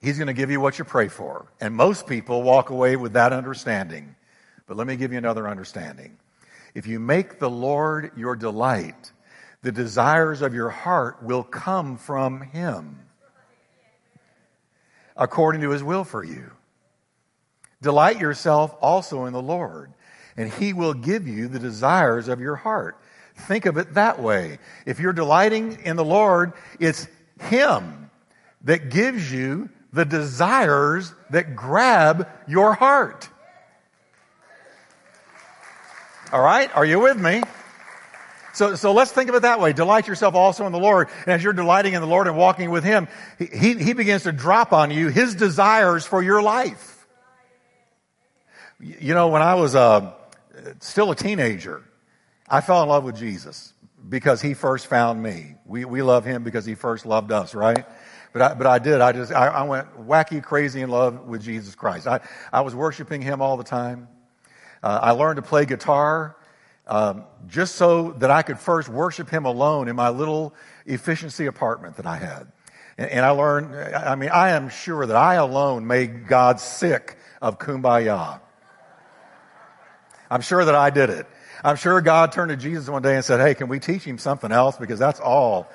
He's 0.01 0.19
going 0.19 0.27
to 0.27 0.33
give 0.33 0.51
you 0.51 0.61
what 0.61 0.77
you 0.77 0.85
pray 0.85 1.07
for. 1.07 1.51
And 1.59 1.73
most 1.73 2.05
people 2.05 2.43
walk 2.43 2.69
away 2.69 2.95
with 2.95 3.13
that 3.13 3.33
understanding. 3.33 4.15
But 4.69 4.77
let 4.77 4.85
me 4.85 4.95
give 4.97 5.11
you 5.11 5.17
another 5.17 5.49
understanding. 5.49 6.19
If 6.75 6.85
you 6.85 6.99
make 6.99 7.39
the 7.39 7.49
Lord 7.49 8.11
your 8.15 8.35
delight, 8.35 9.11
the 9.63 9.71
desires 9.71 10.43
of 10.43 10.53
your 10.53 10.69
heart 10.69 11.23
will 11.23 11.41
come 11.43 11.97
from 11.97 12.41
Him 12.41 12.99
according 15.17 15.61
to 15.61 15.71
His 15.71 15.83
will 15.83 16.03
for 16.03 16.23
you. 16.23 16.51
Delight 17.81 18.19
yourself 18.19 18.75
also 18.79 19.25
in 19.25 19.33
the 19.33 19.41
Lord, 19.41 19.91
and 20.37 20.53
He 20.53 20.73
will 20.73 20.93
give 20.93 21.27
you 21.27 21.47
the 21.47 21.57
desires 21.57 22.27
of 22.27 22.39
your 22.39 22.55
heart. 22.55 22.95
Think 23.35 23.65
of 23.65 23.77
it 23.77 23.95
that 23.95 24.21
way. 24.21 24.59
If 24.85 24.99
you're 24.99 25.13
delighting 25.13 25.79
in 25.83 25.95
the 25.95 26.05
Lord, 26.05 26.53
it's 26.79 27.07
Him 27.39 28.11
that 28.65 28.91
gives 28.91 29.31
you 29.31 29.69
the 29.91 30.05
desires 30.05 31.15
that 31.31 31.55
grab 31.55 32.29
your 32.47 32.75
heart. 32.75 33.29
All 36.31 36.41
right? 36.41 36.69
Are 36.75 36.85
you 36.85 36.99
with 36.99 37.19
me? 37.19 37.41
So, 38.53 38.75
so 38.75 38.93
let's 38.93 39.11
think 39.11 39.29
of 39.29 39.35
it 39.35 39.43
that 39.43 39.59
way. 39.59 39.73
Delight 39.73 40.07
yourself 40.07 40.35
also 40.35 40.65
in 40.65 40.71
the 40.71 40.79
Lord. 40.79 41.09
And 41.19 41.29
as 41.29 41.43
you're 41.43 41.53
delighting 41.53 41.93
in 41.93 42.01
the 42.01 42.07
Lord 42.07 42.27
and 42.27 42.35
walking 42.35 42.69
with 42.69 42.83
Him, 42.83 43.07
He, 43.37 43.75
he 43.75 43.93
begins 43.93 44.23
to 44.23 44.31
drop 44.31 44.73
on 44.73 44.91
you 44.91 45.07
His 45.07 45.35
desires 45.35 46.05
for 46.05 46.21
your 46.21 46.41
life. 46.41 47.07
You 48.79 49.13
know, 49.13 49.27
when 49.27 49.41
I 49.41 49.55
was 49.55 49.75
uh, 49.75 50.13
still 50.79 51.11
a 51.11 51.15
teenager, 51.15 51.83
I 52.47 52.61
fell 52.61 52.81
in 52.83 52.89
love 52.89 53.03
with 53.03 53.17
Jesus 53.17 53.73
because 54.07 54.41
he 54.41 54.53
first 54.53 54.87
found 54.87 55.21
me. 55.21 55.55
We, 55.65 55.85
we 55.85 56.01
love 56.01 56.25
him 56.25 56.43
because 56.43 56.65
he 56.65 56.75
first 56.75 57.05
loved 57.05 57.31
us, 57.31 57.53
right? 57.53 57.85
But 58.33 58.41
I, 58.41 58.53
but 58.53 58.67
I 58.67 58.79
did. 58.79 59.01
I 59.01 59.11
just, 59.11 59.31
I, 59.31 59.47
I 59.47 59.63
went 59.63 60.07
wacky 60.07 60.41
crazy 60.41 60.81
in 60.81 60.89
love 60.89 61.27
with 61.27 61.43
Jesus 61.43 61.75
Christ. 61.75 62.07
I, 62.07 62.21
I 62.53 62.61
was 62.61 62.73
worshiping 62.73 63.21
him 63.21 63.41
all 63.41 63.57
the 63.57 63.63
time. 63.63 64.07
Uh, 64.81 64.99
I 65.01 65.11
learned 65.11 65.37
to 65.37 65.41
play 65.41 65.65
guitar 65.65 66.35
um, 66.87 67.23
just 67.47 67.75
so 67.75 68.13
that 68.13 68.31
I 68.31 68.41
could 68.41 68.59
first 68.59 68.89
worship 68.89 69.29
him 69.29 69.45
alone 69.45 69.87
in 69.87 69.95
my 69.95 70.09
little 70.09 70.53
efficiency 70.85 71.45
apartment 71.45 71.97
that 71.97 72.05
I 72.05 72.17
had. 72.17 72.51
And, 72.97 73.09
and 73.11 73.25
I 73.25 73.29
learned, 73.29 73.75
I 73.95 74.15
mean, 74.15 74.29
I 74.29 74.51
am 74.51 74.69
sure 74.69 75.05
that 75.05 75.15
I 75.15 75.35
alone 75.35 75.85
made 75.87 76.27
God 76.27 76.59
sick 76.59 77.17
of 77.41 77.59
kumbaya. 77.59 78.41
I'm 80.29 80.41
sure 80.41 80.65
that 80.65 80.75
I 80.75 80.89
did 80.89 81.09
it. 81.09 81.27
I'm 81.63 81.75
sure 81.75 81.99
God 82.01 82.31
turned 82.31 82.49
to 82.49 82.57
Jesus 82.57 82.89
one 82.89 83.01
day 83.01 83.15
and 83.15 83.25
said, 83.25 83.39
Hey, 83.39 83.53
can 83.53 83.67
we 83.67 83.79
teach 83.79 84.03
him 84.03 84.17
something 84.17 84.51
else? 84.51 84.77
Because 84.77 84.99
that's 84.99 85.19
all. 85.19 85.69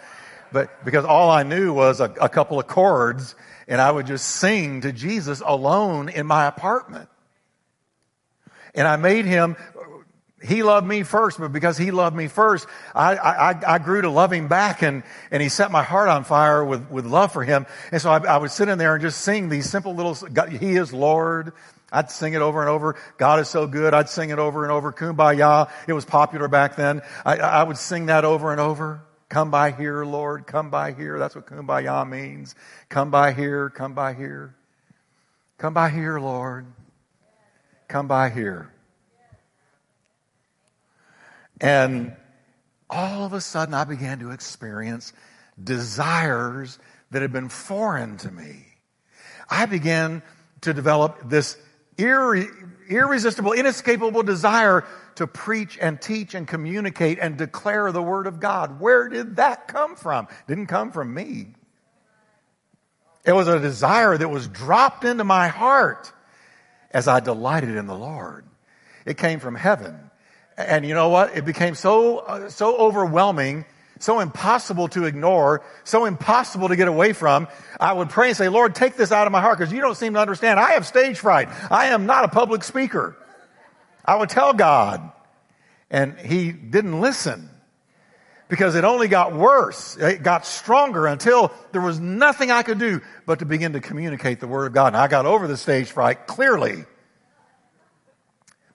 But 0.53 0.85
because 0.85 1.05
all 1.05 1.31
I 1.31 1.43
knew 1.43 1.73
was 1.73 2.01
a, 2.01 2.05
a 2.21 2.29
couple 2.29 2.59
of 2.59 2.67
chords 2.67 3.35
and 3.69 3.81
I 3.81 3.91
would 3.91 4.07
just 4.07 4.27
sing 4.27 4.83
to 4.83 4.93
Jesus 4.93 5.43
alone 5.45 6.09
in 6.09 6.27
my 6.27 6.47
apartment. 6.47 7.09
And 8.75 8.89
I 8.89 8.97
made 8.97 9.25
him, 9.25 9.57
he 10.43 10.63
loved 10.63 10.87
me 10.87 11.03
first, 11.05 11.39
but 11.39 11.53
because 11.53 11.79
he 11.79 11.91
loved 11.91 12.15
me 12.15 12.29
first, 12.29 12.67
I, 12.95 13.17
I, 13.17 13.75
I 13.75 13.79
grew 13.79 14.03
to 14.03 14.11
love 14.11 14.33
him 14.33 14.49
back 14.49 14.83
and, 14.83 15.03
and 15.31 15.43
he 15.43 15.49
set 15.49 15.71
my 15.71 15.83
heart 15.83 16.09
on 16.09 16.25
fire 16.25 16.65
with, 16.65 16.91
with 16.91 17.07
love 17.07 17.33
for 17.33 17.43
him. 17.43 17.67
And 17.93 18.03
so 18.03 18.11
I, 18.11 18.19
I 18.19 18.37
would 18.37 18.51
sit 18.51 18.69
in 18.69 18.77
there 18.79 18.95
and 18.95 19.03
just 19.03 19.23
sing 19.23 19.49
these 19.49 19.69
simple 19.71 19.95
little, 19.95 20.15
He 20.49 20.77
is 20.77 20.93
Lord. 20.93 21.53
I'd 21.91 22.11
sing 22.11 22.35
it 22.35 22.43
over 22.43 22.61
and 22.61 22.69
over. 22.69 22.97
God 23.17 23.39
is 23.41 23.49
so 23.49 23.67
good. 23.67 23.95
I'd 23.95 24.09
sing 24.09 24.31
it 24.31 24.39
over 24.39 24.65
and 24.65 24.73
over. 24.73 24.93
Kumbaya. 24.93 25.71
It 25.87 25.93
was 25.93 26.05
popular 26.05 26.49
back 26.49 26.77
then. 26.77 27.03
I, 27.25 27.37
I 27.39 27.63
would 27.63 27.79
sing 27.79 28.07
that 28.07 28.25
over 28.25 28.51
and 28.51 28.61
over. 28.61 29.03
Come 29.29 29.51
by 29.51 29.71
here, 29.71 30.05
Lord. 30.05 30.47
Come 30.47 30.71
by 30.71 30.93
here. 30.93 31.19
That's 31.19 31.35
what 31.35 31.47
kumbaya 31.47 32.09
means. 32.09 32.55
Come 32.89 33.11
by 33.11 33.33
here. 33.33 33.71
Come 33.71 33.95
by 33.95 34.13
here. 34.13 34.55
Come 35.57 35.73
by 35.73 35.89
here, 35.89 36.19
Lord. 36.19 36.67
Come 37.89 38.09
by 38.09 38.31
here. 38.31 38.71
And 41.61 42.17
all 42.91 43.25
of 43.25 43.33
a 43.33 43.41
sudden, 43.41 43.75
I 43.75 43.85
began 43.85 44.19
to 44.21 44.31
experience 44.31 45.13
desires 45.63 46.79
that 47.11 47.23
had 47.23 47.33
been 47.33 47.49
foreign 47.49 48.17
to 48.19 48.31
me. 48.31 48.67
I 49.49 49.67
began 49.67 50.23
to 50.63 50.75
develop 50.75 51.29
this 51.29 51.57
irre- 51.97 52.51
irresistible, 52.89 53.53
inescapable 53.53 54.23
desire 54.23 54.85
to 55.17 55.27
preach 55.27 55.79
and 55.81 56.01
teach 56.01 56.35
and 56.35 56.49
communicate 56.49 57.19
and 57.21 57.37
declare 57.37 57.93
the 57.93 58.03
Word 58.03 58.27
of 58.27 58.41
God. 58.41 58.81
Where 58.81 59.09
did 59.09 59.37
that 59.37 59.69
come 59.69 59.95
from? 59.95 60.27
Didn't 60.49 60.67
come 60.67 60.91
from 60.91 61.15
me. 61.15 61.55
It 63.25 63.33
was 63.33 63.49
a 63.49 63.61
desire 63.61 64.19
that 64.19 64.29
was 64.29 64.49
dropped 64.49 65.05
into 65.05 65.25
my 65.25 65.49
heart 65.49 66.13
as 66.95 67.09
I 67.09 67.21
delighted 67.21 67.77
in 67.77 67.87
the 67.87 67.95
Lord. 67.95 68.47
It 69.05 69.19
came 69.19 69.41
from 69.41 69.57
heaven. 69.57 69.99
And 70.57 70.87
you 70.87 70.95
know 70.95 71.09
what? 71.09 71.37
It 71.37 71.45
became 71.45 71.75
so, 71.75 72.19
uh, 72.19 72.49
so 72.49 72.77
overwhelming, 72.77 73.65
so 73.99 74.21
impossible 74.21 74.89
to 74.89 75.05
ignore, 75.05 75.63
so 75.83 76.05
impossible 76.05 76.69
to 76.69 76.77
get 76.77 76.87
away 76.87 77.13
from. 77.13 77.49
I 77.81 77.93
would 77.93 78.09
pray 78.09 78.29
and 78.29 78.37
say, 78.37 78.49
Lord, 78.49 78.75
take 78.75 78.97
this 78.97 79.11
out 79.11 79.27
of 79.27 79.33
my 79.33 79.41
heart 79.41 79.59
because 79.59 79.73
you 79.73 79.81
don't 79.81 79.97
seem 79.97 80.15
to 80.15 80.21
understand. 80.21 80.61
I 80.61 80.71
have 80.73 80.87
stage 80.87 81.19
fright. 81.19 81.49
I 81.71 81.87
am 81.87 82.07
not 82.07 82.25
a 82.25 82.29
public 82.29 82.63
speaker. 82.63 83.17
I 84.05 84.15
would 84.17 84.29
tell 84.29 84.53
God. 84.53 85.11
And 85.91 86.19
he 86.19 86.53
didn't 86.53 87.01
listen 87.01 87.51
because 88.49 88.75
it 88.75 88.85
only 88.85 89.09
got 89.09 89.35
worse. 89.35 89.97
It 89.97 90.23
got 90.23 90.47
stronger 90.47 91.07
until 91.07 91.53
there 91.73 91.81
was 91.81 91.99
nothing 91.99 92.51
I 92.51 92.63
could 92.63 92.79
do 92.79 93.01
but 93.27 93.39
to 93.39 93.45
begin 93.45 93.73
to 93.73 93.81
communicate 93.81 94.41
the 94.41 94.47
Word 94.47 94.67
of 94.67 94.73
God. 94.73 94.89
And 94.89 94.97
I 94.97 95.09
got 95.09 95.27
over 95.27 95.47
the 95.47 95.57
stage 95.57 95.91
fright 95.91 96.27
clearly. 96.27 96.85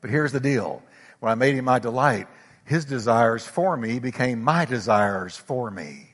But 0.01 0.09
here's 0.09 0.31
the 0.31 0.39
deal. 0.39 0.81
When 1.19 1.31
I 1.31 1.35
made 1.35 1.55
him 1.55 1.65
my 1.65 1.79
delight, 1.79 2.27
his 2.65 2.85
desires 2.85 3.45
for 3.45 3.75
me 3.75 3.99
became 3.99 4.43
my 4.43 4.65
desires 4.65 5.35
for 5.35 5.69
me. 5.69 6.09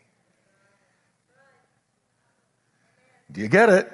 Do 3.32 3.41
you 3.41 3.48
get 3.48 3.70
it? 3.70 3.91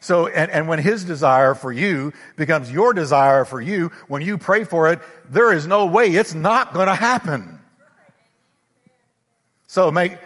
So, 0.00 0.26
and, 0.26 0.50
and 0.50 0.66
when 0.66 0.78
his 0.78 1.04
desire 1.04 1.54
for 1.54 1.70
you 1.70 2.14
becomes 2.36 2.72
your 2.72 2.94
desire 2.94 3.44
for 3.44 3.60
you, 3.60 3.92
when 4.08 4.22
you 4.22 4.38
pray 4.38 4.64
for 4.64 4.90
it, 4.90 5.00
there 5.28 5.52
is 5.52 5.66
no 5.66 5.86
way 5.86 6.06
it's 6.06 6.34
not 6.34 6.72
going 6.72 6.88
to 6.88 6.94
happen. 6.94 7.59
So 9.70 9.92
make, 9.92 10.18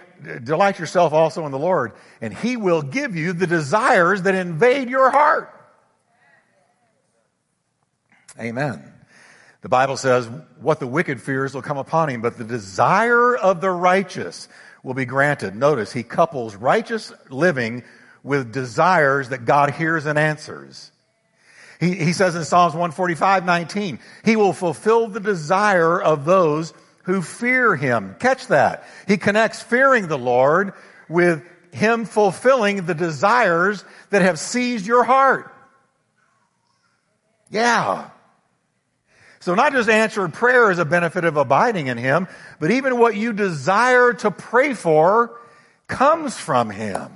delight 0.43 0.79
yourself 0.79 1.13
also 1.13 1.45
in 1.45 1.53
the 1.53 1.59
Lord, 1.59 1.93
and 2.23 2.33
he 2.33 2.57
will 2.57 2.81
give 2.81 3.15
you 3.15 3.35
the 3.35 3.47
desires 3.47 4.23
that 4.23 4.35
invade 4.35 4.89
your 4.89 5.11
heart. 5.11 5.55
Amen. 8.41 8.83
The 9.61 9.69
Bible 9.69 9.99
says, 9.99 10.27
what 10.63 10.81
the 10.81 10.87
wicked 10.87 11.21
fears 11.21 11.53
will 11.53 11.61
come 11.61 11.77
upon 11.77 12.09
him, 12.09 12.23
but 12.23 12.39
the 12.39 12.45
desire 12.45 13.37
of 13.37 13.61
the 13.61 13.69
righteous 13.69 14.49
will 14.83 14.95
be 14.95 15.05
granted. 15.05 15.55
Notice, 15.55 15.93
he 15.93 16.05
couples 16.05 16.57
righteous 16.57 17.13
living 17.29 17.85
with 18.23 18.51
desires 18.51 19.29
that 19.29 19.45
God 19.45 19.73
hears 19.73 20.07
and 20.07 20.19
answers. 20.19 20.91
He, 21.81 21.93
he 21.97 22.15
says 22.15 22.35
in 22.35 22.45
Psalms 22.45 22.73
145, 22.73 23.45
19, 23.45 23.99
he 24.25 24.37
will 24.37 24.55
fulfill 24.55 25.09
the 25.09 25.21
desire 25.21 26.01
of 26.01 26.25
those 26.25 26.73
who 27.05 27.23
fear 27.23 27.77
him. 27.77 28.17
Catch 28.19 28.49
that. 28.49 28.85
He 29.07 29.17
connects 29.17 29.63
fearing 29.63 30.09
the 30.09 30.19
Lord 30.19 30.73
with 31.09 31.43
him 31.73 32.05
fulfilling 32.05 32.87
the 32.87 32.95
desires 32.95 33.85
that 34.11 34.23
have 34.23 34.39
seized 34.39 34.87
your 34.87 35.05
heart. 35.05 35.53
Yeah. 37.51 38.11
So 39.41 39.55
not 39.55 39.73
just 39.73 39.91
answered 39.91 40.33
prayer 40.33 40.71
is 40.71 40.79
a 40.79 40.85
benefit 40.85 41.25
of 41.25 41.37
abiding 41.37 41.89
in 41.89 41.99
Him, 41.99 42.29
but 42.61 42.71
even 42.71 42.99
what 42.99 43.15
you 43.15 43.33
desire 43.33 44.15
to 44.15 44.31
pray 44.31 44.73
for 44.73 45.39
comes 45.87 46.35
from 46.37 46.71
Him. 46.71 47.11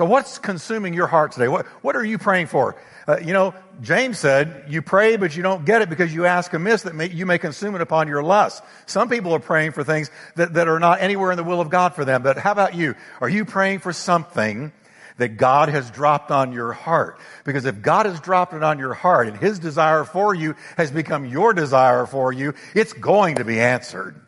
So 0.00 0.06
what's 0.06 0.38
consuming 0.38 0.94
your 0.94 1.08
heart 1.08 1.32
today? 1.32 1.48
What, 1.48 1.66
what 1.82 1.94
are 1.94 2.02
you 2.02 2.16
praying 2.16 2.46
for? 2.46 2.74
Uh, 3.06 3.18
you 3.18 3.34
know, 3.34 3.52
James 3.82 4.18
said, 4.18 4.64
you 4.66 4.80
pray, 4.80 5.18
but 5.18 5.36
you 5.36 5.42
don't 5.42 5.66
get 5.66 5.82
it 5.82 5.90
because 5.90 6.14
you 6.14 6.24
ask 6.24 6.54
amiss 6.54 6.84
that 6.84 6.94
may, 6.94 7.10
you 7.10 7.26
may 7.26 7.36
consume 7.36 7.74
it 7.74 7.82
upon 7.82 8.08
your 8.08 8.22
lust. 8.22 8.64
Some 8.86 9.10
people 9.10 9.34
are 9.34 9.40
praying 9.40 9.72
for 9.72 9.84
things 9.84 10.10
that, 10.36 10.54
that 10.54 10.68
are 10.68 10.80
not 10.80 11.02
anywhere 11.02 11.32
in 11.32 11.36
the 11.36 11.44
will 11.44 11.60
of 11.60 11.68
God 11.68 11.94
for 11.94 12.06
them. 12.06 12.22
But 12.22 12.38
how 12.38 12.52
about 12.52 12.74
you? 12.74 12.94
Are 13.20 13.28
you 13.28 13.44
praying 13.44 13.80
for 13.80 13.92
something 13.92 14.72
that 15.18 15.36
God 15.36 15.68
has 15.68 15.90
dropped 15.90 16.30
on 16.30 16.54
your 16.54 16.72
heart. 16.72 17.20
Because 17.44 17.66
if 17.66 17.82
God 17.82 18.06
has 18.06 18.20
dropped 18.20 18.54
it 18.54 18.62
on 18.62 18.78
your 18.78 18.94
heart 18.94 19.28
and 19.28 19.36
His 19.36 19.58
desire 19.58 20.04
for 20.04 20.34
you 20.34 20.54
has 20.78 20.90
become 20.90 21.26
your 21.26 21.52
desire 21.52 22.06
for 22.06 22.32
you, 22.32 22.54
it's 22.74 22.94
going 22.94 23.34
to 23.34 23.44
be 23.44 23.60
answered. 23.60 24.18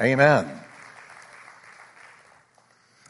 Amen. 0.00 0.61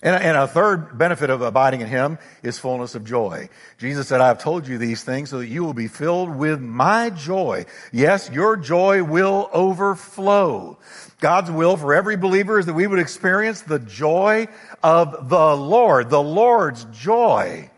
And, 0.02 0.20
and 0.20 0.36
a 0.36 0.48
third 0.48 0.98
benefit 0.98 1.30
of 1.30 1.42
abiding 1.42 1.80
in 1.80 1.86
Him 1.86 2.18
is 2.42 2.58
fullness 2.58 2.96
of 2.96 3.04
joy. 3.04 3.48
Jesus 3.78 4.08
said, 4.08 4.20
I 4.20 4.28
have 4.28 4.40
told 4.40 4.66
you 4.66 4.76
these 4.76 5.04
things 5.04 5.30
so 5.30 5.38
that 5.38 5.46
you 5.46 5.64
will 5.64 5.74
be 5.74 5.86
filled 5.86 6.34
with 6.34 6.60
my 6.60 7.10
joy. 7.10 7.66
Yes, 7.92 8.28
your 8.30 8.56
joy 8.56 9.04
will 9.04 9.48
overflow. 9.52 10.78
God's 11.20 11.52
will 11.52 11.76
for 11.76 11.94
every 11.94 12.16
believer 12.16 12.58
is 12.58 12.66
that 12.66 12.74
we 12.74 12.88
would 12.88 12.98
experience 12.98 13.60
the 13.60 13.78
joy 13.78 14.48
of 14.82 15.28
the 15.28 15.56
Lord, 15.56 16.10
the 16.10 16.22
Lord's 16.22 16.84
joy. 16.86 17.70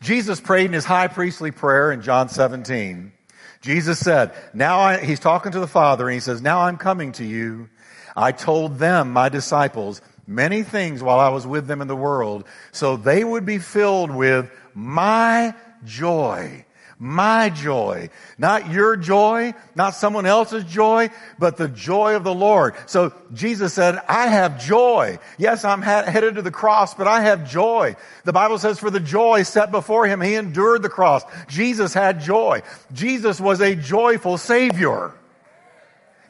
Jesus 0.00 0.40
prayed 0.40 0.66
in 0.66 0.72
his 0.72 0.86
high 0.86 1.08
priestly 1.08 1.50
prayer 1.50 1.92
in 1.92 2.00
John 2.00 2.30
17. 2.30 3.12
Jesus 3.60 3.98
said, 3.98 4.32
now 4.54 4.80
I, 4.80 5.04
he's 5.04 5.20
talking 5.20 5.52
to 5.52 5.60
the 5.60 5.66
Father 5.66 6.08
and 6.08 6.14
he 6.14 6.20
says, 6.20 6.40
now 6.40 6.60
I'm 6.60 6.78
coming 6.78 7.12
to 7.12 7.24
you. 7.24 7.68
I 8.16 8.32
told 8.32 8.78
them, 8.78 9.12
my 9.12 9.28
disciples, 9.28 10.00
many 10.30 10.62
things 10.62 11.02
while 11.02 11.18
I 11.18 11.28
was 11.28 11.46
with 11.46 11.66
them 11.66 11.82
in 11.82 11.88
the 11.88 11.96
world, 11.96 12.44
so 12.72 12.96
they 12.96 13.24
would 13.24 13.44
be 13.44 13.58
filled 13.58 14.10
with 14.10 14.50
my 14.74 15.54
joy. 15.84 16.64
My 17.02 17.48
joy. 17.48 18.10
Not 18.36 18.70
your 18.70 18.94
joy, 18.94 19.54
not 19.74 19.94
someone 19.94 20.26
else's 20.26 20.64
joy, 20.64 21.08
but 21.38 21.56
the 21.56 21.66
joy 21.66 22.14
of 22.14 22.24
the 22.24 22.34
Lord. 22.34 22.74
So 22.84 23.14
Jesus 23.32 23.72
said, 23.72 23.98
I 24.06 24.26
have 24.26 24.62
joy. 24.62 25.18
Yes, 25.38 25.64
I'm 25.64 25.80
headed 25.80 26.34
to 26.34 26.42
the 26.42 26.50
cross, 26.50 26.92
but 26.92 27.08
I 27.08 27.22
have 27.22 27.50
joy. 27.50 27.96
The 28.24 28.34
Bible 28.34 28.58
says 28.58 28.78
for 28.78 28.90
the 28.90 29.00
joy 29.00 29.44
set 29.44 29.70
before 29.70 30.06
him, 30.06 30.20
he 30.20 30.34
endured 30.34 30.82
the 30.82 30.90
cross. 30.90 31.22
Jesus 31.48 31.94
had 31.94 32.20
joy. 32.20 32.60
Jesus 32.92 33.40
was 33.40 33.62
a 33.62 33.74
joyful 33.74 34.36
Savior. 34.36 35.14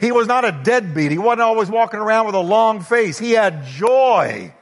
He 0.01 0.13
was 0.13 0.27
not 0.27 0.47
a 0.47 0.53
deadbeat. 0.53 1.11
He 1.11 1.19
wasn't 1.19 1.43
always 1.43 1.69
walking 1.69 2.01
around 2.01 2.27
with 2.27 2.35
a 2.35 2.41
long 2.41 2.81
face. 2.81 3.19
He 3.19 3.33
had 3.33 3.67
joy. 3.67 4.55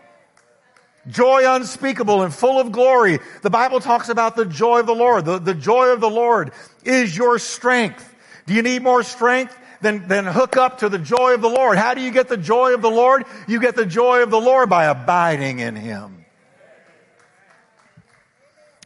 Joy 1.06 1.54
unspeakable 1.54 2.22
and 2.22 2.34
full 2.34 2.60
of 2.60 2.72
glory. 2.72 3.20
The 3.42 3.50
Bible 3.50 3.78
talks 3.78 4.08
about 4.08 4.34
the 4.34 4.44
joy 4.44 4.80
of 4.80 4.86
the 4.86 4.94
Lord. 4.94 5.24
The, 5.24 5.38
the 5.38 5.54
joy 5.54 5.88
of 5.88 6.00
the 6.00 6.10
Lord 6.10 6.52
is 6.84 7.16
your 7.16 7.38
strength. 7.38 8.14
Do 8.46 8.54
you 8.54 8.62
need 8.62 8.82
more 8.82 9.02
strength? 9.04 9.56
Then, 9.80 10.08
then 10.08 10.24
hook 10.24 10.56
up 10.56 10.78
to 10.78 10.88
the 10.88 10.98
joy 10.98 11.34
of 11.34 11.40
the 11.40 11.48
Lord. 11.48 11.78
How 11.78 11.94
do 11.94 12.00
you 12.00 12.10
get 12.10 12.28
the 12.28 12.36
joy 12.36 12.74
of 12.74 12.82
the 12.82 12.90
Lord? 12.90 13.24
You 13.46 13.60
get 13.60 13.76
the 13.76 13.86
joy 13.86 14.22
of 14.24 14.30
the 14.30 14.40
Lord 14.40 14.68
by 14.68 14.86
abiding 14.86 15.60
in 15.60 15.76
Him. 15.76 16.24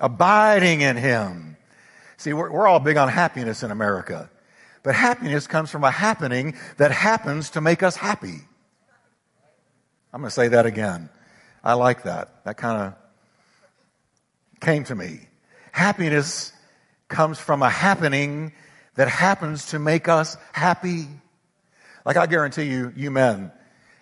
Abiding 0.01 0.83
in 0.83 0.97
Him. 0.97 1.57
See, 2.19 2.35
we're, 2.35 2.51
we're 2.51 2.67
all 2.67 2.79
big 2.79 2.99
on 2.99 3.09
happiness 3.09 3.63
in 3.63 3.71
America. 3.71 4.29
But 4.83 4.95
happiness 4.95 5.47
comes 5.47 5.71
from 5.71 5.85
a 5.85 5.91
happening 5.91 6.57
that 6.77 6.91
happens 6.91 7.51
to 7.51 7.61
make 7.61 7.83
us 7.83 7.97
happy. 7.97 8.41
I'm 10.13 10.21
going 10.21 10.29
to 10.29 10.35
say 10.35 10.49
that 10.49 10.67
again. 10.67 11.09
I 11.63 11.75
like 11.75 12.03
that. 12.03 12.45
That 12.45 12.57
kind 12.57 12.83
of 12.83 12.95
came 14.61 14.85
to 14.85 14.95
me. 14.95 15.21
Happiness 15.71 16.53
comes 17.09 17.39
from 17.39 17.63
a 17.63 17.71
happening 17.71 18.53
that 18.97 19.09
happens 19.09 19.67
to 19.67 19.79
make 19.79 20.09
us 20.09 20.37
happy. 20.53 21.07
Like 22.05 22.17
I 22.17 22.27
guarantee 22.27 22.65
you, 22.65 22.93
you 22.97 23.11
men, 23.11 23.53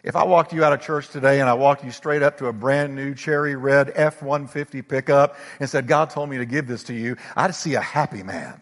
if 0.02 0.16
I 0.16 0.24
walked 0.24 0.52
you 0.52 0.64
out 0.64 0.72
of 0.72 0.80
church 0.80 1.08
today 1.10 1.40
and 1.40 1.48
I 1.48 1.54
walked 1.54 1.84
you 1.84 1.90
straight 1.90 2.22
up 2.22 2.38
to 2.38 2.46
a 2.46 2.52
brand 2.52 2.94
new 2.94 3.14
cherry 3.14 3.54
red 3.54 3.92
F-150 3.94 4.88
pickup 4.88 5.36
and 5.60 5.68
said, 5.68 5.86
God 5.86 6.10
told 6.10 6.30
me 6.30 6.38
to 6.38 6.46
give 6.46 6.66
this 6.66 6.84
to 6.84 6.94
you, 6.94 7.16
I'd 7.36 7.54
see 7.54 7.74
a 7.74 7.80
happy 7.80 8.22
man. 8.22 8.58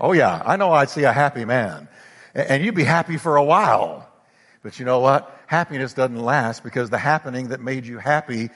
Oh 0.00 0.12
yeah, 0.12 0.42
I 0.44 0.56
know 0.56 0.72
I'd 0.72 0.88
see 0.88 1.04
a 1.04 1.12
happy 1.12 1.44
man. 1.44 1.88
And 2.34 2.64
you'd 2.64 2.74
be 2.74 2.84
happy 2.84 3.18
for 3.18 3.36
a 3.36 3.44
while. 3.44 4.08
But 4.62 4.78
you 4.78 4.84
know 4.84 5.00
what? 5.00 5.38
Happiness 5.46 5.92
doesn't 5.92 6.18
last 6.18 6.62
because 6.62 6.90
the 6.90 6.98
happening 6.98 7.48
that 7.48 7.60
made 7.60 7.86
you 7.86 7.98
happy 7.98 8.50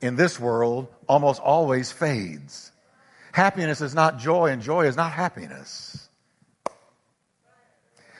in 0.00 0.16
this 0.16 0.38
world 0.40 0.88
almost 1.08 1.40
always 1.40 1.92
fades. 1.92 2.72
Happiness 3.32 3.80
is 3.80 3.94
not 3.94 4.18
joy 4.18 4.46
and 4.46 4.62
joy 4.62 4.86
is 4.86 4.96
not 4.96 5.12
happiness. 5.12 6.08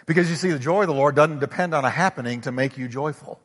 Because 0.04 0.28
you 0.30 0.36
see, 0.36 0.50
the 0.50 0.58
joy 0.58 0.82
of 0.82 0.88
the 0.88 0.94
Lord 0.94 1.14
doesn't 1.14 1.40
depend 1.40 1.74
on 1.74 1.84
a 1.84 1.90
happening 1.90 2.42
to 2.42 2.52
make 2.52 2.76
you 2.76 2.88
joyful. 2.88 3.40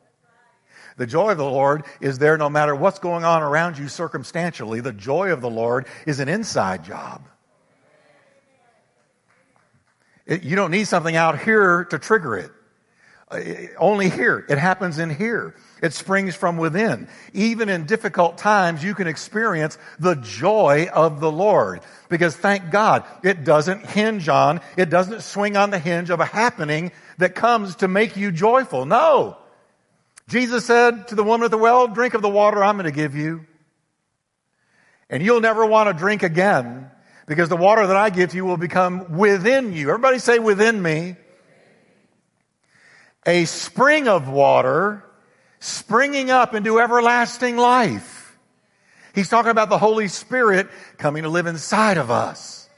The 0.96 1.06
joy 1.06 1.30
of 1.30 1.38
the 1.38 1.44
Lord 1.44 1.84
is 2.00 2.18
there 2.18 2.36
no 2.36 2.50
matter 2.50 2.74
what's 2.74 2.98
going 2.98 3.24
on 3.24 3.42
around 3.42 3.78
you 3.78 3.88
circumstantially. 3.88 4.80
The 4.80 4.92
joy 4.92 5.32
of 5.32 5.40
the 5.40 5.50
Lord 5.50 5.86
is 6.06 6.20
an 6.20 6.28
inside 6.28 6.84
job. 6.84 7.26
It, 10.32 10.44
you 10.44 10.56
don't 10.56 10.70
need 10.70 10.88
something 10.88 11.14
out 11.14 11.38
here 11.40 11.84
to 11.90 11.98
trigger 11.98 12.36
it. 12.38 12.50
Uh, 13.30 13.40
only 13.76 14.08
here. 14.08 14.46
It 14.48 14.56
happens 14.56 14.98
in 14.98 15.10
here. 15.10 15.54
It 15.82 15.92
springs 15.92 16.34
from 16.34 16.56
within. 16.56 17.06
Even 17.34 17.68
in 17.68 17.84
difficult 17.84 18.38
times, 18.38 18.82
you 18.82 18.94
can 18.94 19.08
experience 19.08 19.76
the 19.98 20.14
joy 20.14 20.88
of 20.90 21.20
the 21.20 21.30
Lord. 21.30 21.82
Because 22.08 22.34
thank 22.34 22.70
God, 22.70 23.04
it 23.22 23.44
doesn't 23.44 23.84
hinge 23.84 24.30
on, 24.30 24.62
it 24.78 24.88
doesn't 24.88 25.20
swing 25.20 25.54
on 25.58 25.68
the 25.68 25.78
hinge 25.78 26.08
of 26.08 26.20
a 26.20 26.24
happening 26.24 26.92
that 27.18 27.34
comes 27.34 27.76
to 27.76 27.88
make 27.88 28.16
you 28.16 28.32
joyful. 28.32 28.86
No. 28.86 29.36
Jesus 30.28 30.64
said 30.64 31.08
to 31.08 31.14
the 31.14 31.24
woman 31.24 31.44
at 31.44 31.50
the 31.50 31.58
well, 31.58 31.88
drink 31.88 32.14
of 32.14 32.22
the 32.22 32.30
water 32.30 32.64
I'm 32.64 32.76
going 32.76 32.90
to 32.90 32.90
give 32.90 33.14
you. 33.14 33.44
And 35.10 35.22
you'll 35.22 35.42
never 35.42 35.66
want 35.66 35.90
to 35.90 35.92
drink 35.92 36.22
again 36.22 36.90
because 37.26 37.48
the 37.48 37.56
water 37.56 37.86
that 37.86 37.96
I 37.96 38.10
give 38.10 38.34
you 38.34 38.44
will 38.44 38.56
become 38.56 39.16
within 39.16 39.72
you. 39.72 39.90
Everybody 39.90 40.18
say 40.18 40.38
within 40.38 40.80
me. 40.80 41.16
A 43.26 43.44
spring 43.44 44.08
of 44.08 44.28
water 44.28 45.04
springing 45.60 46.30
up 46.30 46.54
into 46.54 46.80
everlasting 46.80 47.56
life. 47.56 48.36
He's 49.14 49.28
talking 49.28 49.50
about 49.50 49.68
the 49.68 49.78
Holy 49.78 50.08
Spirit 50.08 50.68
coming 50.98 51.22
to 51.22 51.28
live 51.28 51.46
inside 51.46 51.98
of 51.98 52.10
us. 52.10 52.68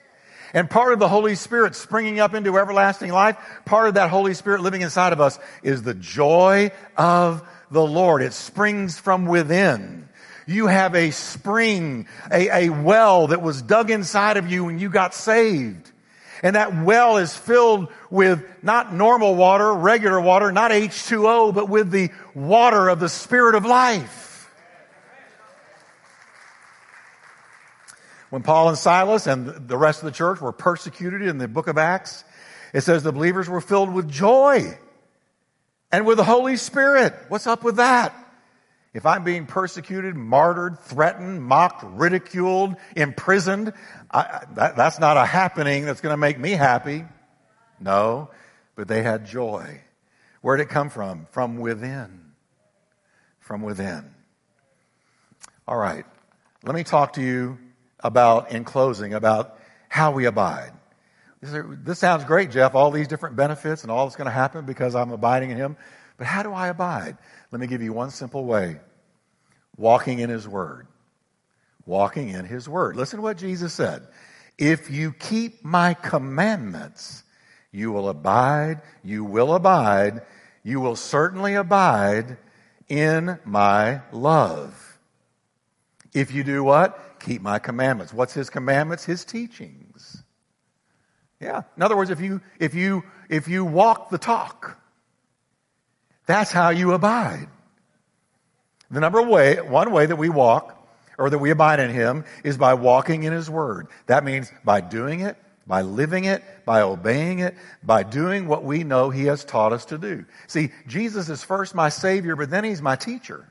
And 0.52 0.70
part 0.70 0.92
of 0.92 0.98
the 0.98 1.08
Holy 1.08 1.34
Spirit 1.34 1.74
springing 1.74 2.20
up 2.20 2.34
into 2.34 2.56
everlasting 2.58 3.10
life, 3.10 3.36
part 3.64 3.88
of 3.88 3.94
that 3.94 4.10
Holy 4.10 4.34
Spirit 4.34 4.60
living 4.60 4.82
inside 4.82 5.12
of 5.12 5.20
us 5.20 5.38
is 5.62 5.82
the 5.82 5.94
joy 5.94 6.70
of 6.96 7.42
the 7.70 7.84
Lord. 7.84 8.22
It 8.22 8.32
springs 8.32 8.98
from 8.98 9.26
within. 9.26 10.08
You 10.46 10.66
have 10.66 10.94
a 10.94 11.10
spring, 11.10 12.06
a, 12.30 12.66
a 12.66 12.68
well 12.70 13.28
that 13.28 13.40
was 13.40 13.62
dug 13.62 13.90
inside 13.90 14.36
of 14.36 14.50
you 14.50 14.64
when 14.64 14.78
you 14.78 14.90
got 14.90 15.14
saved. 15.14 15.90
And 16.42 16.56
that 16.56 16.76
well 16.84 17.16
is 17.16 17.34
filled 17.34 17.88
with 18.10 18.44
not 18.62 18.92
normal 18.92 19.34
water, 19.34 19.72
regular 19.72 20.20
water, 20.20 20.52
not 20.52 20.70
H2O, 20.72 21.54
but 21.54 21.68
with 21.68 21.90
the 21.90 22.10
water 22.34 22.88
of 22.88 23.00
the 23.00 23.08
Spirit 23.08 23.54
of 23.54 23.64
life. 23.64 24.50
When 28.28 28.42
Paul 28.42 28.68
and 28.68 28.76
Silas 28.76 29.26
and 29.26 29.68
the 29.68 29.78
rest 29.78 30.02
of 30.02 30.06
the 30.06 30.12
church 30.12 30.40
were 30.40 30.52
persecuted 30.52 31.22
in 31.22 31.38
the 31.38 31.48
book 31.48 31.68
of 31.68 31.78
Acts, 31.78 32.24
it 32.72 32.80
says 32.80 33.02
the 33.02 33.12
believers 33.12 33.48
were 33.48 33.60
filled 33.60 33.94
with 33.94 34.10
joy 34.10 34.76
and 35.92 36.04
with 36.04 36.16
the 36.16 36.24
Holy 36.24 36.56
Spirit. 36.56 37.14
What's 37.28 37.46
up 37.46 37.62
with 37.62 37.76
that? 37.76 38.12
If 38.94 39.06
I'm 39.06 39.24
being 39.24 39.46
persecuted, 39.46 40.14
martyred, 40.14 40.78
threatened, 40.78 41.42
mocked, 41.42 41.82
ridiculed, 41.84 42.76
imprisoned, 42.94 43.72
I, 44.08 44.44
that, 44.54 44.76
that's 44.76 45.00
not 45.00 45.16
a 45.16 45.26
happening 45.26 45.84
that's 45.84 46.00
going 46.00 46.12
to 46.12 46.16
make 46.16 46.38
me 46.38 46.52
happy. 46.52 47.04
No, 47.80 48.30
but 48.76 48.86
they 48.86 49.02
had 49.02 49.26
joy. 49.26 49.80
Where 50.42 50.56
did 50.56 50.64
it 50.64 50.68
come 50.68 50.90
from? 50.90 51.26
From 51.32 51.58
within. 51.58 52.32
From 53.40 53.62
within. 53.62 54.14
All 55.66 55.76
right. 55.76 56.06
Let 56.62 56.76
me 56.76 56.84
talk 56.84 57.14
to 57.14 57.20
you 57.22 57.58
about, 57.98 58.52
in 58.52 58.64
closing, 58.64 59.12
about 59.12 59.58
how 59.88 60.12
we 60.12 60.26
abide. 60.26 60.72
This 61.42 61.98
sounds 61.98 62.24
great, 62.24 62.50
Jeff, 62.50 62.74
all 62.74 62.90
these 62.90 63.08
different 63.08 63.36
benefits 63.36 63.82
and 63.82 63.90
all 63.90 64.06
that's 64.06 64.16
going 64.16 64.26
to 64.26 64.30
happen 64.30 64.64
because 64.64 64.94
I'm 64.94 65.10
abiding 65.10 65.50
in 65.50 65.56
Him. 65.56 65.76
But 66.16 66.26
how 66.26 66.42
do 66.42 66.52
I 66.52 66.68
abide? 66.68 67.16
Let 67.50 67.60
me 67.60 67.66
give 67.66 67.82
you 67.82 67.92
one 67.92 68.10
simple 68.10 68.44
way 68.44 68.78
walking 69.76 70.20
in 70.20 70.30
His 70.30 70.46
Word. 70.46 70.86
Walking 71.86 72.28
in 72.28 72.44
His 72.44 72.68
Word. 72.68 72.96
Listen 72.96 73.18
to 73.18 73.22
what 73.22 73.36
Jesus 73.36 73.72
said. 73.72 74.06
If 74.56 74.90
you 74.90 75.12
keep 75.12 75.64
my 75.64 75.94
commandments, 75.94 77.24
you 77.72 77.90
will 77.90 78.08
abide, 78.08 78.82
you 79.02 79.24
will 79.24 79.54
abide, 79.54 80.22
you 80.62 80.80
will 80.80 80.96
certainly 80.96 81.54
abide 81.54 82.38
in 82.88 83.38
my 83.44 84.02
love. 84.12 84.98
If 86.14 86.32
you 86.32 86.44
do 86.44 86.62
what? 86.62 87.18
Keep 87.18 87.42
my 87.42 87.58
commandments. 87.58 88.12
What's 88.12 88.34
his 88.34 88.48
commandments? 88.48 89.04
His 89.04 89.24
teachings. 89.24 90.22
Yeah. 91.40 91.62
In 91.76 91.82
other 91.82 91.96
words, 91.96 92.10
if 92.10 92.20
you, 92.20 92.40
if 92.60 92.74
you, 92.74 93.02
if 93.28 93.48
you 93.48 93.64
walk 93.64 94.10
the 94.10 94.18
talk, 94.18 94.78
that's 96.26 96.50
how 96.50 96.70
you 96.70 96.92
abide. 96.92 97.48
The 98.90 99.00
number 99.00 99.22
way, 99.22 99.56
one 99.60 99.90
way 99.90 100.06
that 100.06 100.16
we 100.16 100.28
walk 100.28 100.70
or 101.18 101.30
that 101.30 101.38
we 101.38 101.50
abide 101.50 101.80
in 101.80 101.90
Him 101.90 102.24
is 102.42 102.56
by 102.56 102.74
walking 102.74 103.24
in 103.24 103.32
His 103.32 103.50
Word. 103.50 103.88
That 104.06 104.24
means 104.24 104.50
by 104.64 104.80
doing 104.80 105.20
it, 105.20 105.36
by 105.66 105.82
living 105.82 106.24
it, 106.24 106.42
by 106.64 106.82
obeying 106.82 107.40
it, 107.40 107.54
by 107.82 108.02
doing 108.02 108.46
what 108.46 108.64
we 108.64 108.84
know 108.84 109.10
He 109.10 109.24
has 109.24 109.44
taught 109.44 109.72
us 109.72 109.86
to 109.86 109.98
do. 109.98 110.24
See, 110.46 110.70
Jesus 110.86 111.28
is 111.28 111.42
first 111.42 111.74
my 111.74 111.88
Savior, 111.88 112.36
but 112.36 112.50
then 112.50 112.64
He's 112.64 112.82
my 112.82 112.96
teacher. 112.96 113.48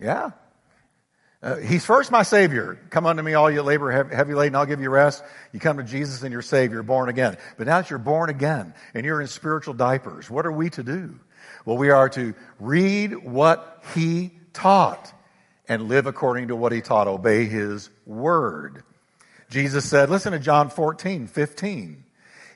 Yeah. 0.00 0.30
Uh, 1.42 1.56
he's 1.56 1.86
first 1.86 2.10
my 2.10 2.22
Savior. 2.22 2.78
Come 2.90 3.06
unto 3.06 3.22
me, 3.22 3.32
all 3.32 3.50
you 3.50 3.62
labor 3.62 3.90
heavy 3.90 4.34
laden, 4.34 4.54
I'll 4.56 4.66
give 4.66 4.82
you 4.82 4.90
rest. 4.90 5.24
You 5.52 5.60
come 5.60 5.78
to 5.78 5.82
Jesus 5.82 6.22
and 6.22 6.32
you're 6.32 6.42
saved, 6.42 6.72
you're 6.72 6.82
born 6.82 7.08
again. 7.08 7.38
But 7.56 7.66
now 7.66 7.80
that 7.80 7.88
you're 7.88 7.98
born 7.98 8.28
again 8.28 8.74
and 8.92 9.06
you're 9.06 9.22
in 9.22 9.26
spiritual 9.26 9.72
diapers, 9.72 10.28
what 10.28 10.44
are 10.44 10.52
we 10.52 10.68
to 10.70 10.82
do? 10.82 11.18
Well, 11.64 11.78
we 11.78 11.90
are 11.90 12.10
to 12.10 12.34
read 12.58 13.14
what 13.24 13.82
He 13.94 14.32
taught 14.52 15.12
and 15.66 15.88
live 15.88 16.06
according 16.06 16.48
to 16.48 16.56
what 16.56 16.72
He 16.72 16.82
taught, 16.82 17.08
obey 17.08 17.46
His 17.46 17.88
word. 18.04 18.82
Jesus 19.48 19.88
said, 19.88 20.10
listen 20.10 20.32
to 20.32 20.38
John 20.38 20.68
14, 20.68 21.26
15. 21.26 22.04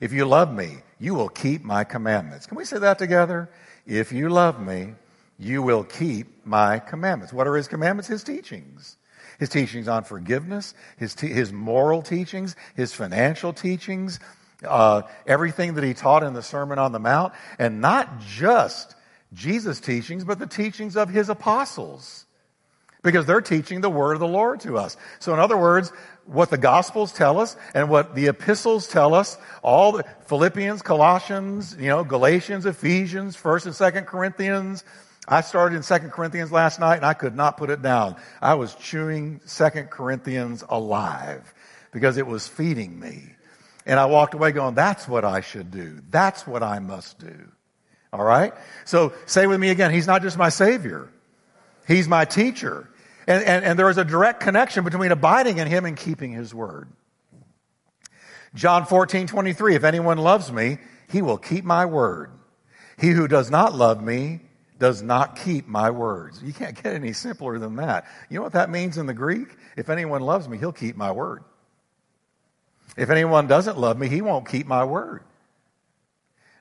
If 0.01 0.13
you 0.13 0.27
love 0.27 0.53
me, 0.53 0.77
you 0.99 1.15
will 1.15 1.31
keep 1.31 1.65
my 1.65 1.85
commandments. 1.85 2.47
Can 2.47 2.59
we 2.59 2.65
say 2.65 2.79
that 2.79 2.99
together? 2.99 3.51
If 3.87 4.13
you 4.13 4.29
love 4.29 4.61
me, 4.61 4.95
you 5.39 5.63
will 5.63 5.85
keep 5.85 6.47
my 6.47 6.79
commandments. 6.79 7.33
What 7.33 7.47
are 7.47 7.57
his 7.57 7.69
commandments? 7.69 8.09
His 8.09 8.23
teachings. 8.23 8.97
His 9.39 9.49
teachings 9.49 9.89
on 9.89 10.05
forgiveness, 10.05 10.75
his, 10.97 11.15
te- 11.15 11.29
his 11.29 11.53
moral 11.53 12.03
teachings, 12.03 12.55
his 12.77 12.95
financial 12.95 13.53
teachings, 13.53 14.21
uh, 14.65 15.03
everything 15.27 15.75
that 15.75 15.85
he 15.85 15.93
taught 15.93 16.23
in 16.23 16.35
the 16.35 16.43
Sermon 16.43 16.79
on 16.79 16.93
the 16.93 17.01
Mount, 17.01 17.33
and 17.59 17.81
not 17.81 18.21
just 18.21 18.95
Jesus' 19.33 19.81
teachings, 19.81 20.25
but 20.25 20.39
the 20.39 20.47
teachings 20.47 20.97
of 20.97 21.09
his 21.09 21.29
apostles. 21.29 22.27
Because 23.03 23.27
they're 23.27 23.43
teaching 23.43 23.83
the 23.83 23.91
word 23.91 24.15
of 24.15 24.21
the 24.21 24.29
Lord 24.29 24.61
to 24.61 24.79
us. 24.79 24.97
So 25.19 25.35
in 25.35 25.41
other 25.41 25.59
words, 25.59 25.93
what 26.25 26.49
the 26.49 26.57
Gospels 26.57 27.13
tell 27.13 27.39
us 27.39 27.55
and 27.75 27.91
what 27.91 28.15
the 28.15 28.29
epistles 28.29 28.89
tell 28.89 29.13
us, 29.13 29.37
all 29.63 29.93
the 29.93 30.05
Philippians, 30.27 30.81
Colossians, 30.81 31.77
you 31.79 31.89
know, 31.89 32.03
Galatians, 32.03 32.65
Ephesians, 32.65 33.37
1st 33.37 33.67
and 33.67 33.75
2nd 33.75 34.07
Corinthians, 34.07 34.85
I 35.27 35.41
started 35.41 35.77
in 35.77 35.83
Second 35.83 36.11
Corinthians 36.11 36.53
last 36.53 36.81
night 36.81 36.97
and 36.97 37.07
I 37.07 37.15
could 37.15 37.35
not 37.35 37.57
put 37.57 37.71
it 37.71 37.83
down. 37.83 38.17
I 38.43 38.55
was 38.55 38.75
chewing 38.75 39.41
Second 39.45 39.91
Corinthians 39.91 40.65
alive 40.69 41.55
because 41.93 42.17
it 42.19 42.27
was 42.27 42.47
feeding 42.47 42.99
me. 42.99 43.23
And 43.87 43.99
I 43.99 44.07
walked 44.07 44.35
away 44.35 44.53
going, 44.53 44.75
that's 44.75 45.07
what 45.09 45.25
I 45.25 45.41
should 45.41 45.71
do. 45.71 46.01
That's 46.11 46.47
what 46.47 46.63
I 46.63 46.79
must 46.79 47.19
do. 47.19 47.51
All 48.13 48.25
right? 48.25 48.55
So 48.85 49.13
say 49.27 49.47
with 49.47 49.61
me 49.61 49.71
again, 49.71 49.91
He's 49.91 50.07
not 50.07 50.23
just 50.23 50.39
my 50.39 50.49
Savior. 50.49 51.11
He's 51.87 52.09
my 52.09 52.25
teacher. 52.25 52.89
And, 53.27 53.43
and, 53.45 53.65
and 53.65 53.79
there 53.79 53.91
is 53.91 53.99
a 53.99 54.05
direct 54.05 54.41
connection 54.41 54.85
between 54.85 55.11
abiding 55.11 55.59
in 55.59 55.67
Him 55.69 55.85
and 55.85 55.97
keeping 55.97 56.33
His 56.33 56.55
word. 56.55 56.89
John 58.55 58.87
14, 58.87 59.27
23, 59.27 59.75
if 59.75 59.85
anyone 59.85 60.19
loves 60.19 60.53
me, 60.53 60.79
he 61.09 61.23
will 61.23 61.39
keep 61.39 61.65
my 61.65 61.87
word. 61.87 62.31
He 62.99 63.11
who 63.11 63.27
does 63.27 63.51
not 63.51 63.75
love 63.75 64.03
me 64.03 64.41
does 64.79 65.03
not 65.03 65.37
keep 65.37 65.67
my 65.67 65.91
words. 65.91 66.43
You 66.43 66.53
can't 66.53 66.75
get 66.75 66.95
any 66.95 67.13
simpler 67.13 67.59
than 67.59 67.77
that. 67.77 68.07
You 68.29 68.37
know 68.37 68.43
what 68.43 68.53
that 68.53 68.71
means 68.71 68.99
in 68.99 69.07
the 69.07 69.15
Greek? 69.15 69.49
If 69.77 69.89
anyone 69.89 70.23
loves 70.23 70.49
me, 70.49 70.59
he'll 70.59 70.73
keep 70.73 70.97
my 70.97 71.13
word. 71.13 71.45
If 72.97 73.11
anyone 73.11 73.47
doesn't 73.47 73.79
love 73.79 73.99
me, 73.99 74.09
he 74.09 74.21
won't 74.21 74.49
keep 74.49 74.67
my 74.67 74.85
word. 74.85 75.23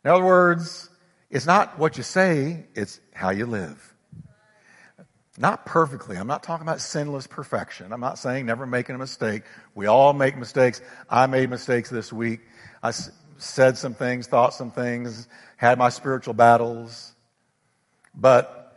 In 0.04 0.12
other 0.12 0.23
words, 0.23 0.89
it's 1.30 1.45
not 1.45 1.80
what 1.80 1.97
you 1.97 2.04
say, 2.04 2.65
it's 2.76 2.99
how 3.13 3.32
you 3.32 3.45
live. 3.45 3.93
Not 5.38 5.65
perfectly. 5.65 6.15
I'm 6.15 6.28
not 6.28 6.43
talking 6.43 6.65
about 6.65 6.80
sinless 6.80 7.26
perfection. 7.26 7.91
I'm 7.91 7.99
not 7.99 8.19
saying 8.19 8.45
never 8.45 8.67
making 8.67 8.93
a 8.93 8.99
mistake. 8.99 9.43
We 9.73 9.88
all 9.88 10.13
make 10.13 10.38
mistakes. 10.38 10.82
I 11.10 11.26
made 11.26 11.49
mistakes 11.49 11.89
this 11.89 12.13
week. 12.13 12.41
I 12.84 12.91
said 13.38 13.78
some 13.78 13.95
things, 13.95 14.28
thought 14.28 14.54
some 14.54 14.69
things, 14.69 15.28
had 15.58 15.80
my 15.80 15.89
spiritual 15.89 16.36
battles. 16.36 17.12
But 18.15 18.76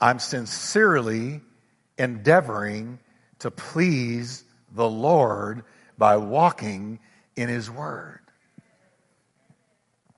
I'm 0.00 0.18
sincerely 0.18 1.40
endeavoring 1.98 2.98
to 3.40 3.50
please 3.50 4.44
the 4.72 4.88
Lord 4.88 5.64
by 5.96 6.16
walking 6.16 6.98
in 7.36 7.48
His 7.48 7.70
Word. 7.70 8.20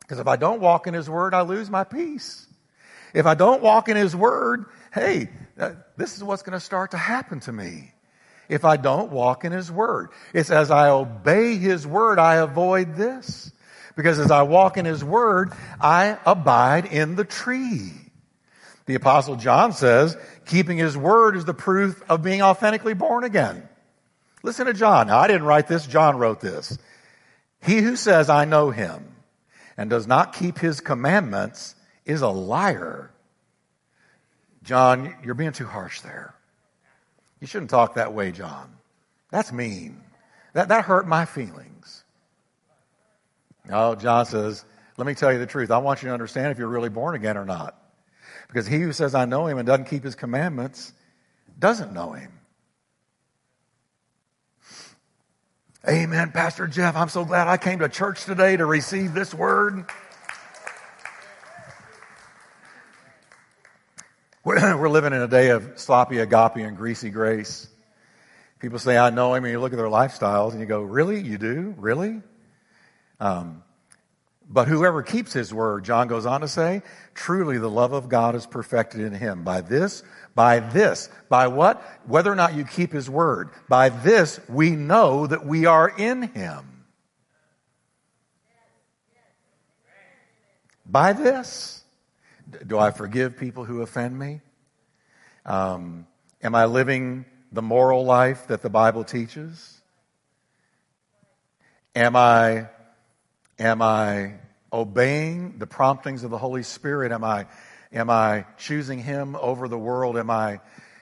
Because 0.01 0.19
if 0.19 0.29
I 0.29 0.37
don't 0.37 0.61
walk 0.61 0.87
in 0.87 0.95
His 0.95 1.11
Word, 1.11 1.35
I 1.35 1.43
lose 1.43 1.69
my 1.69 1.85
peace. 1.85 2.47
If 3.13 3.27
I 3.27 3.35
don't 3.35 3.63
walk 3.63 3.89
in 3.89 3.97
His 3.97 4.15
Word, 4.15 4.67
hey, 4.93 5.29
uh, 5.59 5.73
this 5.97 6.17
is 6.17 6.25
what's 6.25 6.43
going 6.43 6.59
to 6.59 6.65
start 6.65 6.93
to 6.93 6.99
happen 6.99 7.41
to 7.41 7.53
me. 7.53 7.93
If 8.49 8.65
I 8.65 8.77
don't 8.77 9.11
walk 9.11 9.45
in 9.45 9.53
His 9.53 9.71
Word, 9.71 10.11
it's 10.33 10.51
as 10.51 10.71
I 10.71 10.91
obey 10.91 11.57
His 11.57 11.87
Word, 11.87 12.19
I 12.19 12.37
avoid 12.37 12.95
this. 12.95 13.51
Because 13.97 14.19
as 14.19 14.31
I 14.31 14.43
walk 14.43 14.77
in 14.77 14.85
His 14.85 15.03
Word, 15.03 15.53
I 15.81 16.19
abide 16.25 16.87
in 16.87 17.17
the 17.17 17.25
tree. 17.25 17.93
The 18.87 18.95
Apostle 18.95 19.37
John 19.37 19.73
says, 19.73 20.17
keeping 20.47 20.79
His 20.79 20.97
Word 20.97 21.37
is 21.37 21.45
the 21.45 21.55
proof 21.55 22.01
of 22.09 22.23
being 22.23 22.41
authentically 22.41 22.95
born 22.95 23.25
again. 23.25 23.69
Listen 24.43 24.67
to 24.67 24.73
John. 24.73 25.09
Now, 25.09 25.19
I 25.19 25.27
didn't 25.27 25.43
write 25.43 25.67
this, 25.67 25.87
John 25.87 26.19
wrote 26.19 26.41
this. 26.41 26.79
He 27.61 27.79
who 27.79 27.97
says, 27.97 28.31
I 28.31 28.45
know 28.45 28.71
Him, 28.71 29.17
and 29.77 29.91
does 29.91 30.07
not 30.07 30.35
keep 30.35 30.59
His 30.59 30.81
commandments 30.81 31.75
is 32.05 32.23
a 32.23 32.29
liar. 32.29 33.11
John, 34.63 35.15
you're 35.25 35.35
being 35.35 35.53
too 35.53 35.67
harsh 35.67 36.01
there. 36.03 36.35
You 37.41 37.49
shouldn't 37.49 37.71
talk 37.71 37.95
that 37.95 38.15
way, 38.15 38.31
John. 38.31 38.71
That's 39.31 39.53
mean. 39.53 40.01
That, 40.53 40.69
that 40.69 40.85
hurt 40.85 41.09
my 41.09 41.25
feelings. 41.25 42.05
No, 43.69 43.97
John 43.97 44.27
says, 44.27 44.65
let 44.97 45.07
me 45.07 45.15
tell 45.15 45.33
you 45.33 45.41
the 45.41 45.47
truth. 45.47 45.73
I 45.73 45.79
want 45.79 46.03
you 46.03 46.09
to 46.09 46.13
understand 46.13 46.53
if 46.53 46.59
you're 46.59 46.69
really 46.69 46.89
born 46.89 47.17
again 47.17 47.37
or 47.37 47.45
not. 47.45 47.77
Because 48.49 48.67
he 48.67 48.81
who 48.81 48.93
says, 48.93 49.15
I 49.15 49.25
know 49.25 49.47
him 49.47 49.59
and 49.59 49.67
doesn't 49.67 49.87
keep 49.87 50.05
his 50.05 50.15
commandments 50.15 50.93
doesn't 51.59 51.93
know 51.93 52.13
him. 52.13 52.33
Amen, 55.89 56.33
Pastor 56.33 56.67
Jeff. 56.67 56.97
I'm 56.97 57.09
so 57.09 57.25
glad 57.25 57.47
I 57.47 57.57
came 57.57 57.79
to 57.79 57.89
church 57.89 58.25
today 58.25 58.57
to 58.57 58.67
receive 58.67 59.15
this 59.15 59.33
word. 59.33 59.85
We're 64.43 64.89
living 64.89 65.13
in 65.13 65.23
a 65.23 65.29
day 65.29 65.51
of 65.51 65.79
sloppy 65.79 66.19
agape 66.19 66.57
and 66.57 66.77
greasy 66.77 67.11
grace. 67.11 67.69
People 68.59 68.79
say, 68.79 68.99
I 68.99 69.11
know 69.11 69.35
him, 69.35 69.45
and 69.45 69.53
you 69.53 69.61
look 69.61 69.73
at 69.73 69.77
their 69.77 69.87
lifestyles 69.87 70.53
and 70.53 70.61
you 70.61 70.67
go, 70.67 70.83
Really? 70.83 71.21
You 71.21 71.39
do? 71.39 71.75
Really? 71.79 72.21
Um, 73.21 73.63
but 74.49 74.69
whoever 74.69 75.03
keeps 75.03 75.33
his 75.33 75.53
word, 75.53 75.85
John 75.85 76.07
goes 76.07 76.25
on 76.25 76.43
to 76.43 76.49
say, 76.49 76.83
truly 77.15 77.59
the 77.59 77.71
love 77.71 77.93
of 77.93 78.09
God 78.09 78.35
is 78.37 78.47
perfected 78.47 79.01
in 79.01 79.13
him. 79.13 79.43
By 79.43 79.61
this, 79.61 80.05
by 80.35 80.61
this, 80.61 81.09
by 81.29 81.49
what? 81.49 81.83
Whether 82.07 82.31
or 82.31 82.37
not 82.37 82.55
you 82.55 82.65
keep 82.65 82.93
his 82.93 83.11
word. 83.11 83.51
By 83.69 83.89
this, 83.89 84.39
we 84.49 84.71
know 84.71 85.27
that 85.27 85.45
we 85.45 85.67
are 85.67 85.89
in 85.89 86.23
him. 86.23 86.85
By 90.85 91.13
this. 91.13 91.83
Do 92.65 92.79
I 92.79 92.93
forgive 92.93 93.37
people 93.37 93.65
who 93.65 93.83
offend 93.83 94.17
me? 94.17 94.41
Um, 95.45 96.07
am 96.41 96.55
I 96.55 96.67
living 96.67 97.25
the 97.51 97.63
moral 97.63 98.05
life 98.05 98.47
that 98.47 98.63
the 98.63 98.71
Bible 98.71 99.03
teaches? 99.03 99.81
Am 101.97 102.15
I 102.15 102.69
Am 103.59 103.81
I 103.81 104.35
obeying 104.73 105.59
the 105.59 105.67
promptings 105.67 106.25
of 106.25 106.31
the 106.31 106.39
Holy 106.39 106.63
Spirit? 106.63 107.13
Am 107.13 107.25
I, 107.25 107.47
am 107.93 108.11
I 108.11 108.45
choosing 108.59 108.99
Him 108.99 109.37
over 109.37 109.69
the 109.69 109.79
world? 109.79 110.19
Am 110.19 110.31
I, 110.31 110.61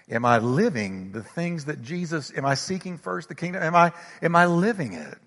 am 0.09 0.25
I 0.25 0.39
living 0.39 1.13
the 1.13 1.23
things 1.23 1.65
that 1.65 1.83
Jesus, 1.83 2.33
am 2.37 2.45
I 2.45 2.55
seeking 2.55 2.99
first 2.99 3.29
the 3.29 3.35
kingdom? 3.35 3.63
Am 3.63 3.75
I, 3.75 3.93
am 4.23 4.37
I 4.37 4.47
living 4.47 4.93
it? 4.93 5.19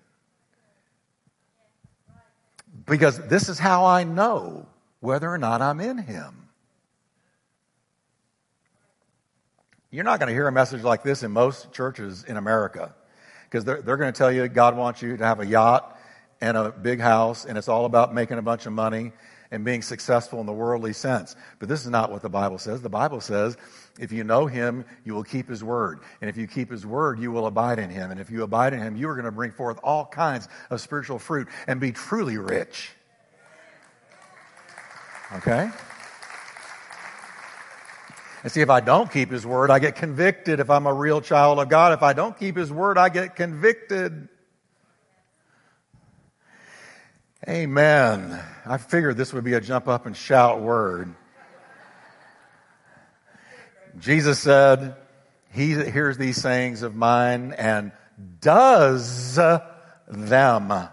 Because 2.86 3.20
this 3.28 3.50
is 3.50 3.60
how 3.60 3.86
I 3.86 4.06
know 4.06 4.66
whether 5.02 5.30
or 5.30 5.38
not 5.38 5.62
I'm 5.62 5.82
in 5.82 5.98
Him. 5.98 6.48
You're 9.92 10.06
not 10.06 10.20
going 10.20 10.28
to 10.28 10.34
hear 10.34 10.48
a 10.48 10.52
message 10.52 10.84
like 10.84 11.04
this 11.04 11.24
in 11.24 11.32
most 11.32 11.74
churches 11.74 12.24
in 12.24 12.38
America 12.38 12.94
because 13.46 13.66
they're, 13.66 13.82
they're 13.82 13.98
going 13.98 14.12
to 14.12 14.18
tell 14.18 14.32
you 14.32 14.48
God 14.48 14.78
wants 14.78 15.02
you 15.02 15.18
to 15.18 15.26
have 15.26 15.40
a 15.40 15.46
yacht 15.46 15.96
and 16.41 16.58
a 16.58 16.71
big 16.71 17.00
house, 17.00 17.45
and 17.45 17.58
it's 17.58 17.67
all 17.67 17.86
about 17.86 18.13
making 18.13 18.38
a 18.38 18.41
bunch 18.41 18.65
of 18.65 18.73
money 18.73 19.12
and 19.50 19.63
being 19.63 19.82
successful 19.82 20.39
in 20.39 20.45
the 20.45 20.54
worldly 20.54 20.93
sense. 20.93 21.36
But 21.60 21.69
this 21.69 21.82
is 21.86 21.89
not 21.89 22.12
what 22.12 22.21
the 22.21 22.30
Bible 22.30 22.58
says. 22.58 22.82
The 22.82 22.89
Bible 22.89 23.21
says, 23.21 23.58
if 24.00 24.12
you 24.12 24.23
know 24.23 24.45
him, 24.45 24.86
you 25.06 25.13
will 25.13 25.23
keep 25.23 25.47
his 25.47 25.63
word. 25.63 26.00
And 26.21 26.30
if 26.30 26.38
you 26.38 26.47
keep 26.47 26.69
his 26.69 26.86
word, 26.86 27.19
you 27.19 27.32
will 27.32 27.47
abide 27.47 27.80
in 27.80 27.89
him. 27.89 28.12
And 28.12 28.19
if 28.19 28.30
you 28.30 28.43
abide 28.43 28.73
in 28.73 28.82
him, 28.82 28.95
you 28.95 29.10
are 29.10 29.13
going 29.13 29.26
to 29.26 29.32
bring 29.32 29.52
forth 29.52 29.80
all 29.84 30.06
kinds 30.06 30.47
of 30.69 30.82
spiritual 30.82 31.17
fruit 31.17 31.47
and 31.65 31.80
be 31.80 31.91
truly 31.91 32.38
rich. 32.38 32.91
Okay? 35.38 35.69
And 38.43 38.52
see, 38.52 38.62
if 38.62 38.69
I 38.69 38.82
don't 38.82 39.12
keep 39.12 39.32
his 39.32 39.45
word, 39.45 39.71
I 39.71 39.80
get 39.80 39.95
convicted. 39.95 40.60
If 40.60 40.69
I'm 40.69 40.86
a 40.86 40.93
real 40.93 41.21
child 41.21 41.60
of 41.60 41.69
God, 41.69 41.93
if 41.93 42.04
I 42.04 42.13
don't 42.13 42.38
keep 42.38 42.56
his 42.56 42.71
word, 42.71 42.97
I 42.97 43.10
get 43.10 43.36
convicted. 43.36 44.30
Amen. 47.45 48.43
I 48.65 48.78
figured 48.78 49.15
this 49.15 49.32
would 49.32 49.43
be 49.43 49.54
a 49.54 49.62
jump 49.62 49.88
up 49.88 50.08
and 50.08 50.17
shout 50.17 50.60
word. 50.60 51.13
Jesus 54.00 54.39
said, 54.39 54.95
He 55.52 55.76
hears 55.76 56.17
these 56.17 56.38
sayings 56.38 56.82
of 56.82 56.95
mine 56.95 57.54
and 57.54 57.91
does 58.41 59.36
them. 60.08 60.89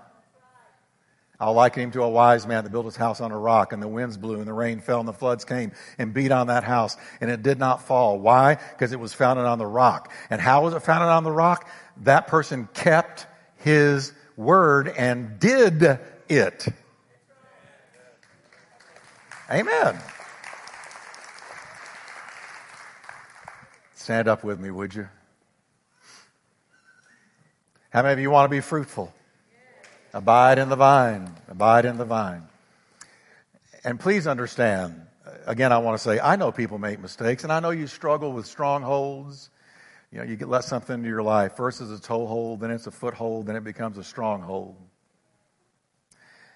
I'll 1.40 1.54
liken 1.54 1.84
him 1.84 1.90
to 1.92 2.02
a 2.02 2.08
wise 2.08 2.46
man 2.46 2.64
that 2.64 2.70
built 2.70 2.84
his 2.84 2.96
house 2.96 3.22
on 3.22 3.32
a 3.32 3.38
rock, 3.38 3.72
and 3.72 3.82
the 3.82 3.88
winds 3.88 4.18
blew, 4.18 4.36
and 4.36 4.46
the 4.46 4.52
rain 4.52 4.80
fell, 4.80 5.00
and 5.00 5.08
the 5.08 5.14
floods 5.14 5.46
came 5.46 5.72
and 5.96 6.12
beat 6.12 6.30
on 6.30 6.48
that 6.48 6.62
house, 6.62 6.96
and 7.22 7.30
it 7.30 7.42
did 7.42 7.58
not 7.58 7.82
fall. 7.82 8.18
Why? 8.18 8.56
Because 8.56 8.92
it 8.92 9.00
was 9.00 9.14
founded 9.14 9.46
on 9.46 9.58
the 9.58 9.66
rock. 9.66 10.12
And 10.28 10.42
how 10.42 10.64
was 10.64 10.74
it 10.74 10.80
founded 10.80 11.08
on 11.08 11.24
the 11.24 11.32
rock? 11.32 11.68
That 12.02 12.26
person 12.26 12.68
kept 12.74 13.26
his 13.56 14.12
word 14.36 14.88
and 14.88 15.38
did 15.40 15.98
it. 16.28 16.66
Amen. 19.50 19.98
Stand 23.94 24.28
up 24.28 24.44
with 24.44 24.58
me, 24.60 24.70
would 24.70 24.94
you? 24.94 25.08
How 27.90 28.02
many 28.02 28.14
of 28.14 28.20
you 28.20 28.30
want 28.30 28.46
to 28.46 28.50
be 28.50 28.60
fruitful? 28.60 29.14
Abide 30.12 30.58
in 30.58 30.68
the 30.68 30.76
vine. 30.76 31.30
Abide 31.48 31.84
in 31.84 31.96
the 31.98 32.04
vine. 32.04 32.42
And 33.84 34.00
please 34.00 34.26
understand, 34.26 35.06
again, 35.46 35.72
I 35.72 35.78
want 35.78 35.98
to 35.98 36.02
say, 36.02 36.18
I 36.18 36.36
know 36.36 36.50
people 36.50 36.78
make 36.78 37.00
mistakes, 37.00 37.44
and 37.44 37.52
I 37.52 37.60
know 37.60 37.70
you 37.70 37.86
struggle 37.86 38.32
with 38.32 38.46
strongholds. 38.46 39.50
You 40.10 40.18
know, 40.18 40.24
you 40.24 40.36
get 40.36 40.48
let 40.48 40.64
something 40.64 40.94
into 40.94 41.08
your 41.08 41.22
life. 41.22 41.56
First 41.56 41.80
it's 41.80 41.90
a 41.90 42.00
toehold, 42.00 42.60
then 42.60 42.70
it's 42.70 42.86
a 42.86 42.90
foothold, 42.90 43.46
then 43.46 43.56
it 43.56 43.64
becomes 43.64 43.98
a 43.98 44.04
stronghold 44.04 44.76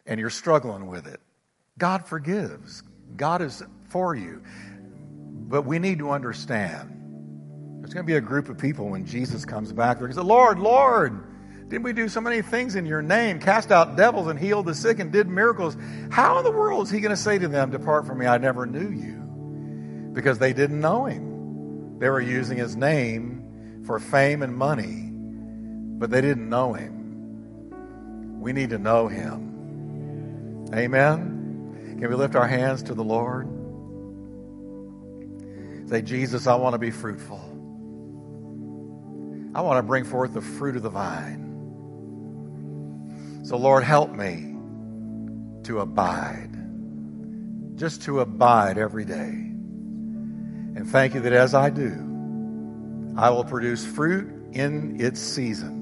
and 0.08 0.18
you're 0.18 0.30
struggling 0.30 0.88
with 0.88 1.06
it. 1.06 1.20
God 1.76 2.06
forgives. 2.06 2.82
God 3.16 3.42
is 3.42 3.62
for 3.90 4.14
you. 4.14 4.42
But 5.48 5.62
we 5.62 5.78
need 5.78 5.98
to 6.00 6.10
understand 6.10 6.94
there's 7.78 7.94
going 7.94 8.04
to 8.04 8.10
be 8.10 8.16
a 8.16 8.20
group 8.20 8.48
of 8.48 8.58
people 8.58 8.88
when 8.88 9.06
Jesus 9.06 9.44
comes 9.44 9.72
back. 9.72 9.98
They're 9.98 10.08
going 10.08 10.16
to 10.16 10.22
say, 10.22 10.26
Lord, 10.26 10.58
Lord, 10.58 11.24
didn't 11.68 11.84
we 11.84 11.92
do 11.92 12.08
so 12.08 12.20
many 12.20 12.42
things 12.42 12.74
in 12.74 12.86
your 12.86 13.02
name? 13.02 13.38
Cast 13.38 13.70
out 13.70 13.96
devils 13.96 14.26
and 14.26 14.38
healed 14.38 14.66
the 14.66 14.74
sick 14.74 14.98
and 14.98 15.12
did 15.12 15.28
miracles. 15.28 15.76
How 16.10 16.38
in 16.38 16.44
the 16.44 16.50
world 16.50 16.86
is 16.86 16.90
he 16.90 17.00
going 17.00 17.14
to 17.14 17.16
say 17.16 17.38
to 17.38 17.46
them, 17.46 17.70
Depart 17.70 18.06
from 18.06 18.18
me, 18.18 18.26
I 18.26 18.38
never 18.38 18.66
knew 18.66 18.90
you? 18.90 20.12
Because 20.12 20.38
they 20.38 20.52
didn't 20.52 20.80
know 20.80 21.04
him. 21.04 21.98
They 21.98 22.08
were 22.08 22.20
using 22.20 22.58
his 22.58 22.76
name 22.76 23.82
for 23.86 23.98
fame 23.98 24.42
and 24.42 24.54
money, 24.56 25.10
but 25.98 26.10
they 26.10 26.20
didn't 26.20 26.48
know 26.48 26.72
him. 26.72 28.40
We 28.40 28.52
need 28.52 28.70
to 28.70 28.78
know 28.78 29.08
him. 29.08 29.47
Amen. 30.74 31.96
Can 31.98 32.08
we 32.08 32.14
lift 32.14 32.36
our 32.36 32.46
hands 32.46 32.82
to 32.84 32.94
the 32.94 33.04
Lord? 33.04 33.48
Say, 35.88 36.02
Jesus, 36.02 36.46
I 36.46 36.54
want 36.56 36.74
to 36.74 36.78
be 36.78 36.90
fruitful. 36.90 37.40
I 39.54 39.62
want 39.62 39.78
to 39.78 39.82
bring 39.82 40.04
forth 40.04 40.34
the 40.34 40.42
fruit 40.42 40.76
of 40.76 40.82
the 40.82 40.90
vine. 40.90 41.46
So, 43.44 43.56
Lord, 43.56 43.82
help 43.82 44.12
me 44.12 44.54
to 45.64 45.80
abide, 45.80 46.50
just 47.76 48.02
to 48.02 48.20
abide 48.20 48.76
every 48.76 49.06
day. 49.06 49.48
And 50.76 50.86
thank 50.86 51.14
you 51.14 51.20
that 51.20 51.32
as 51.32 51.54
I 51.54 51.70
do, 51.70 51.92
I 53.16 53.30
will 53.30 53.44
produce 53.44 53.86
fruit 53.86 54.30
in 54.52 55.00
its 55.00 55.18
season. 55.18 55.77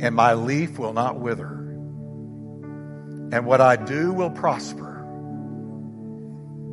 And 0.00 0.14
my 0.14 0.34
leaf 0.34 0.78
will 0.78 0.92
not 0.92 1.18
wither. 1.18 1.60
And 3.32 3.46
what 3.46 3.60
I 3.60 3.76
do 3.76 4.12
will 4.12 4.30
prosper 4.30 4.92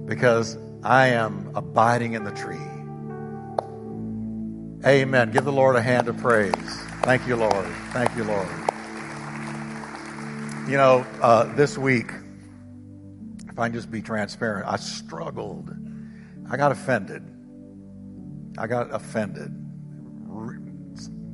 because 0.06 0.58
I 0.84 1.08
am 1.08 1.52
abiding 1.56 2.14
in 2.14 2.24
the 2.24 2.32
tree. 2.32 2.58
Amen. 4.86 5.32
Give 5.32 5.46
the 5.46 5.52
Lord 5.52 5.76
a 5.76 5.82
hand 5.82 6.08
of 6.08 6.18
praise. 6.18 6.54
Thank 7.04 7.28
you, 7.28 7.36
Lord. 7.36 7.66
Thank 7.92 8.16
you, 8.16 8.24
Lord. 8.24 8.48
You 10.68 10.78
know, 10.78 11.06
uh, 11.22 11.54
this 11.56 11.78
week, 11.78 12.12
if 13.48 13.60
I 13.60 13.68
can 13.68 13.74
just 13.74 13.92
be 13.92 14.02
transparent, 14.02 14.68
I 14.68 14.78
struggled. 14.78 15.76
I 16.50 16.58
got 16.58 16.72
offended. 16.72 17.24
I 18.58 18.68
got 18.68 18.94
offended, 18.94 19.54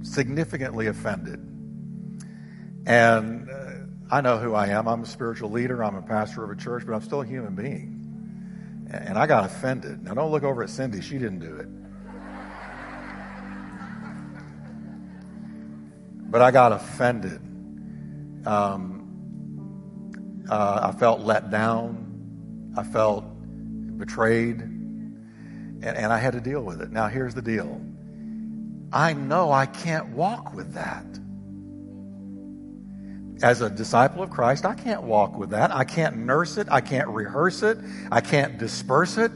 significantly 0.03 0.87
offended. 0.87 1.39
And 2.87 3.49
uh, 3.49 3.71
I 4.09 4.21
know 4.21 4.37
who 4.37 4.55
I 4.55 4.67
am. 4.67 4.87
I'm 4.87 5.03
a 5.03 5.05
spiritual 5.05 5.51
leader, 5.51 5.83
I'm 5.83 5.95
a 5.95 6.01
pastor 6.01 6.45
of 6.45 6.49
a 6.51 6.55
church, 6.55 6.85
but 6.85 6.93
I'm 6.93 7.01
still 7.01 7.21
a 7.21 7.25
human 7.25 7.53
being. 7.53 7.95
And 8.89 9.17
I 9.17 9.27
got 9.27 9.43
offended. 9.43 10.03
Now, 10.03 10.13
don't 10.13 10.31
look 10.31 10.43
over 10.43 10.63
at 10.63 10.69
Cindy, 10.69 11.01
she 11.01 11.17
didn't 11.17 11.39
do 11.39 11.57
it. 11.57 11.67
But 16.31 16.41
I 16.41 16.51
got 16.51 16.71
offended. 16.71 17.41
Um, 18.47 20.45
uh, 20.49 20.91
I 20.93 20.97
felt 20.97 21.19
let 21.19 21.51
down. 21.51 22.73
I 22.77 22.83
felt 22.83 23.25
betrayed. 23.97 24.61
And, 24.61 25.83
and 25.83 26.13
I 26.13 26.19
had 26.19 26.31
to 26.33 26.41
deal 26.41 26.61
with 26.61 26.81
it. 26.81 26.89
Now, 26.89 27.07
here's 27.07 27.33
the 27.33 27.41
deal 27.41 27.81
I 28.93 29.11
know 29.11 29.51
I 29.51 29.65
can't 29.65 30.09
walk 30.09 30.53
with 30.53 30.75
that. 30.75 31.05
As 33.43 33.61
a 33.61 33.69
disciple 33.69 34.23
of 34.23 34.29
Christ, 34.29 34.65
I 34.65 34.73
can't 34.73 35.03
walk 35.03 35.37
with 35.37 35.51
that. 35.51 35.71
I 35.71 35.83
can't 35.83 36.17
nurse 36.17 36.57
it. 36.57 36.67
I 36.71 36.81
can't 36.81 37.07
rehearse 37.07 37.61
it. 37.61 37.77
I 38.11 38.21
can't 38.21 38.57
disperse 38.57 39.17
it. 39.17 39.31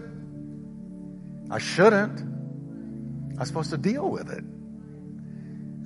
I 1.51 1.59
shouldn't. 1.59 2.19
I'm 3.39 3.45
supposed 3.45 3.69
to 3.71 3.77
deal 3.77 4.09
with 4.09 4.31
it. 4.31 4.43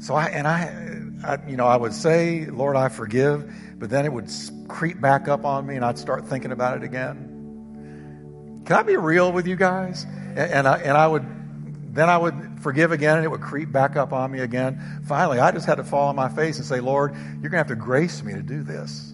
So 0.03 0.13
I, 0.13 0.26
and 0.28 0.47
I, 0.47 1.01
I, 1.26 1.49
you 1.49 1.57
know, 1.57 1.66
I 1.66 1.76
would 1.76 1.93
say, 1.93 2.45
Lord, 2.45 2.76
I 2.76 2.89
forgive, 2.89 3.51
but 3.78 3.89
then 3.89 4.05
it 4.05 4.13
would 4.13 4.32
creep 4.68 5.01
back 5.01 5.28
up 5.28 5.45
on 5.45 5.66
me 5.66 5.76
and 5.76 5.84
I'd 5.84 5.97
start 5.97 6.28
thinking 6.28 6.51
about 6.51 6.78
it 6.78 6.84
again. 6.84 8.63
Can 8.66 8.76
I 8.76 8.84
be 8.84 8.97
real 8.97 9.32
with 9.32 9.47
you 9.47 9.55
guys? 9.55 10.05
And, 10.30 10.39
and 10.39 10.68
I, 10.68 10.78
and 10.78 10.97
I 10.97 11.07
would, 11.07 11.26
then 11.95 12.09
I 12.09 12.17
would 12.17 12.59
forgive 12.61 12.91
again 12.91 13.17
and 13.17 13.25
it 13.25 13.29
would 13.29 13.41
creep 13.41 13.71
back 13.71 13.95
up 13.95 14.13
on 14.13 14.31
me 14.31 14.39
again. 14.39 15.01
Finally, 15.07 15.39
I 15.39 15.51
just 15.51 15.65
had 15.65 15.75
to 15.75 15.83
fall 15.83 16.09
on 16.09 16.15
my 16.15 16.29
face 16.29 16.57
and 16.57 16.65
say, 16.65 16.79
Lord, 16.79 17.15
you're 17.15 17.49
going 17.49 17.51
to 17.51 17.57
have 17.57 17.67
to 17.67 17.75
grace 17.75 18.21
me 18.23 18.33
to 18.33 18.43
do 18.43 18.63
this. 18.63 19.13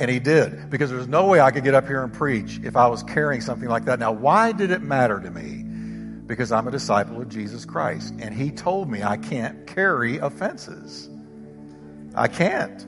And 0.00 0.10
he 0.10 0.20
did, 0.20 0.70
because 0.70 0.90
there's 0.90 1.08
no 1.08 1.26
way 1.26 1.40
I 1.40 1.50
could 1.50 1.64
get 1.64 1.74
up 1.74 1.86
here 1.86 2.04
and 2.04 2.12
preach 2.12 2.60
if 2.62 2.76
I 2.76 2.86
was 2.86 3.02
carrying 3.02 3.40
something 3.40 3.68
like 3.68 3.86
that. 3.86 3.98
Now, 3.98 4.12
why 4.12 4.52
did 4.52 4.70
it 4.70 4.80
matter 4.80 5.18
to 5.18 5.30
me? 5.30 5.68
because 6.28 6.52
I'm 6.52 6.68
a 6.68 6.70
disciple 6.70 7.20
of 7.20 7.28
Jesus 7.28 7.64
Christ. 7.64 8.14
And 8.20 8.32
he 8.32 8.50
told 8.50 8.88
me 8.88 9.02
I 9.02 9.16
can't 9.16 9.66
carry 9.66 10.18
offenses. 10.18 11.08
I 12.14 12.28
can't. 12.28 12.82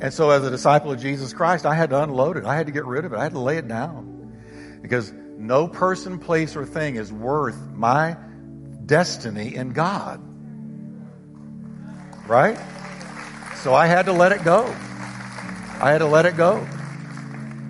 And 0.00 0.12
so, 0.12 0.30
as 0.30 0.44
a 0.44 0.50
disciple 0.50 0.90
of 0.90 1.00
Jesus 1.00 1.32
Christ, 1.32 1.64
I 1.64 1.74
had 1.74 1.90
to 1.90 2.02
unload 2.02 2.36
it. 2.36 2.44
I 2.44 2.56
had 2.56 2.66
to 2.66 2.72
get 2.72 2.84
rid 2.84 3.04
of 3.04 3.12
it. 3.12 3.16
I 3.16 3.22
had 3.22 3.32
to 3.32 3.38
lay 3.38 3.58
it 3.58 3.68
down. 3.68 4.78
Because 4.82 5.12
no 5.36 5.68
person, 5.68 6.18
place, 6.18 6.56
or 6.56 6.64
thing 6.64 6.96
is 6.96 7.12
worth 7.12 7.58
my 7.74 8.16
destiny 8.84 9.54
in 9.54 9.72
God. 9.72 10.20
Right? 12.26 12.58
So 13.62 13.74
I 13.74 13.86
had 13.86 14.06
to 14.06 14.12
let 14.12 14.32
it 14.32 14.44
go. 14.44 14.64
I 15.80 15.90
had 15.90 15.98
to 15.98 16.06
let 16.06 16.26
it 16.26 16.36
go. 16.36 16.66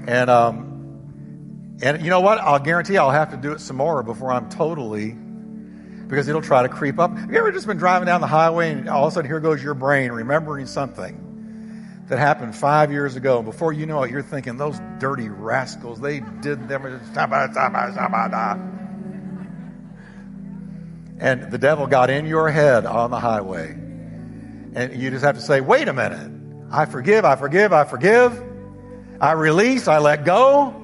And 0.06 0.30
um, 0.30 1.78
and 1.82 2.00
you 2.02 2.10
know 2.10 2.20
what? 2.20 2.38
I'll 2.38 2.58
guarantee 2.58 2.96
I'll 2.96 3.10
have 3.10 3.30
to 3.32 3.36
do 3.36 3.52
it 3.52 3.60
some 3.60 3.76
more 3.76 4.02
before 4.02 4.30
I'm 4.30 4.48
totally, 4.48 5.10
because 5.10 6.28
it'll 6.28 6.42
try 6.42 6.62
to 6.62 6.68
creep 6.68 6.98
up. 6.98 7.16
Have 7.16 7.30
you 7.30 7.38
ever 7.38 7.50
just 7.50 7.66
been 7.66 7.76
driving 7.76 8.06
down 8.06 8.20
the 8.20 8.26
highway 8.26 8.70
and 8.70 8.88
all 8.88 9.06
of 9.06 9.12
a 9.12 9.14
sudden 9.14 9.28
here 9.28 9.40
goes 9.40 9.62
your 9.62 9.74
brain 9.74 10.12
remembering 10.12 10.66
something 10.66 11.26
that 12.09 12.18
happened 12.18 12.54
five 12.54 12.92
years 12.92 13.16
ago? 13.16 13.38
And 13.38 13.44
before 13.44 13.72
you 13.72 13.86
know 13.86 14.02
it, 14.02 14.11
you're 14.11 14.22
thinking, 14.22 14.57
those 14.57 14.80
dirty 14.98 15.28
rascals, 15.28 16.00
they 16.00 16.20
did 16.20 16.68
them. 16.68 16.84
And 21.18 21.50
the 21.50 21.59
devil 21.59 21.86
got 21.86 22.11
in 22.11 22.26
your 22.26 22.50
head 22.50 22.86
on 22.86 23.11
the 23.11 23.18
highway. 23.18 23.70
And 23.70 24.94
you 24.94 25.11
just 25.11 25.24
have 25.24 25.36
to 25.36 25.40
say, 25.40 25.61
wait 25.61 25.88
a 25.88 25.92
minute. 25.92 26.30
I 26.70 26.84
forgive, 26.84 27.24
I 27.24 27.36
forgive, 27.36 27.72
I 27.72 27.84
forgive. 27.84 28.42
I 29.20 29.32
release, 29.32 29.88
I 29.88 29.98
let 29.98 30.24
go. 30.24 30.74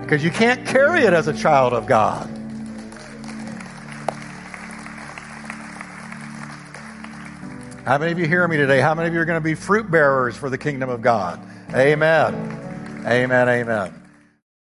Because 0.00 0.24
you 0.24 0.30
can't 0.30 0.66
carry 0.66 1.02
it 1.02 1.12
as 1.12 1.28
a 1.28 1.34
child 1.34 1.72
of 1.72 1.86
God. 1.86 2.30
How 7.84 7.98
many 7.98 8.12
of 8.12 8.18
you 8.20 8.26
hear 8.26 8.46
me 8.46 8.56
today? 8.56 8.80
How 8.80 8.94
many 8.94 9.08
of 9.08 9.14
you 9.14 9.20
are 9.20 9.24
going 9.24 9.40
to 9.40 9.44
be 9.44 9.54
fruit 9.54 9.90
bearers 9.90 10.36
for 10.36 10.48
the 10.48 10.58
kingdom 10.58 10.88
of 10.88 11.02
God? 11.02 11.40
Amen. 11.74 12.34
Amen. 13.04 13.48
Amen. 13.48 14.01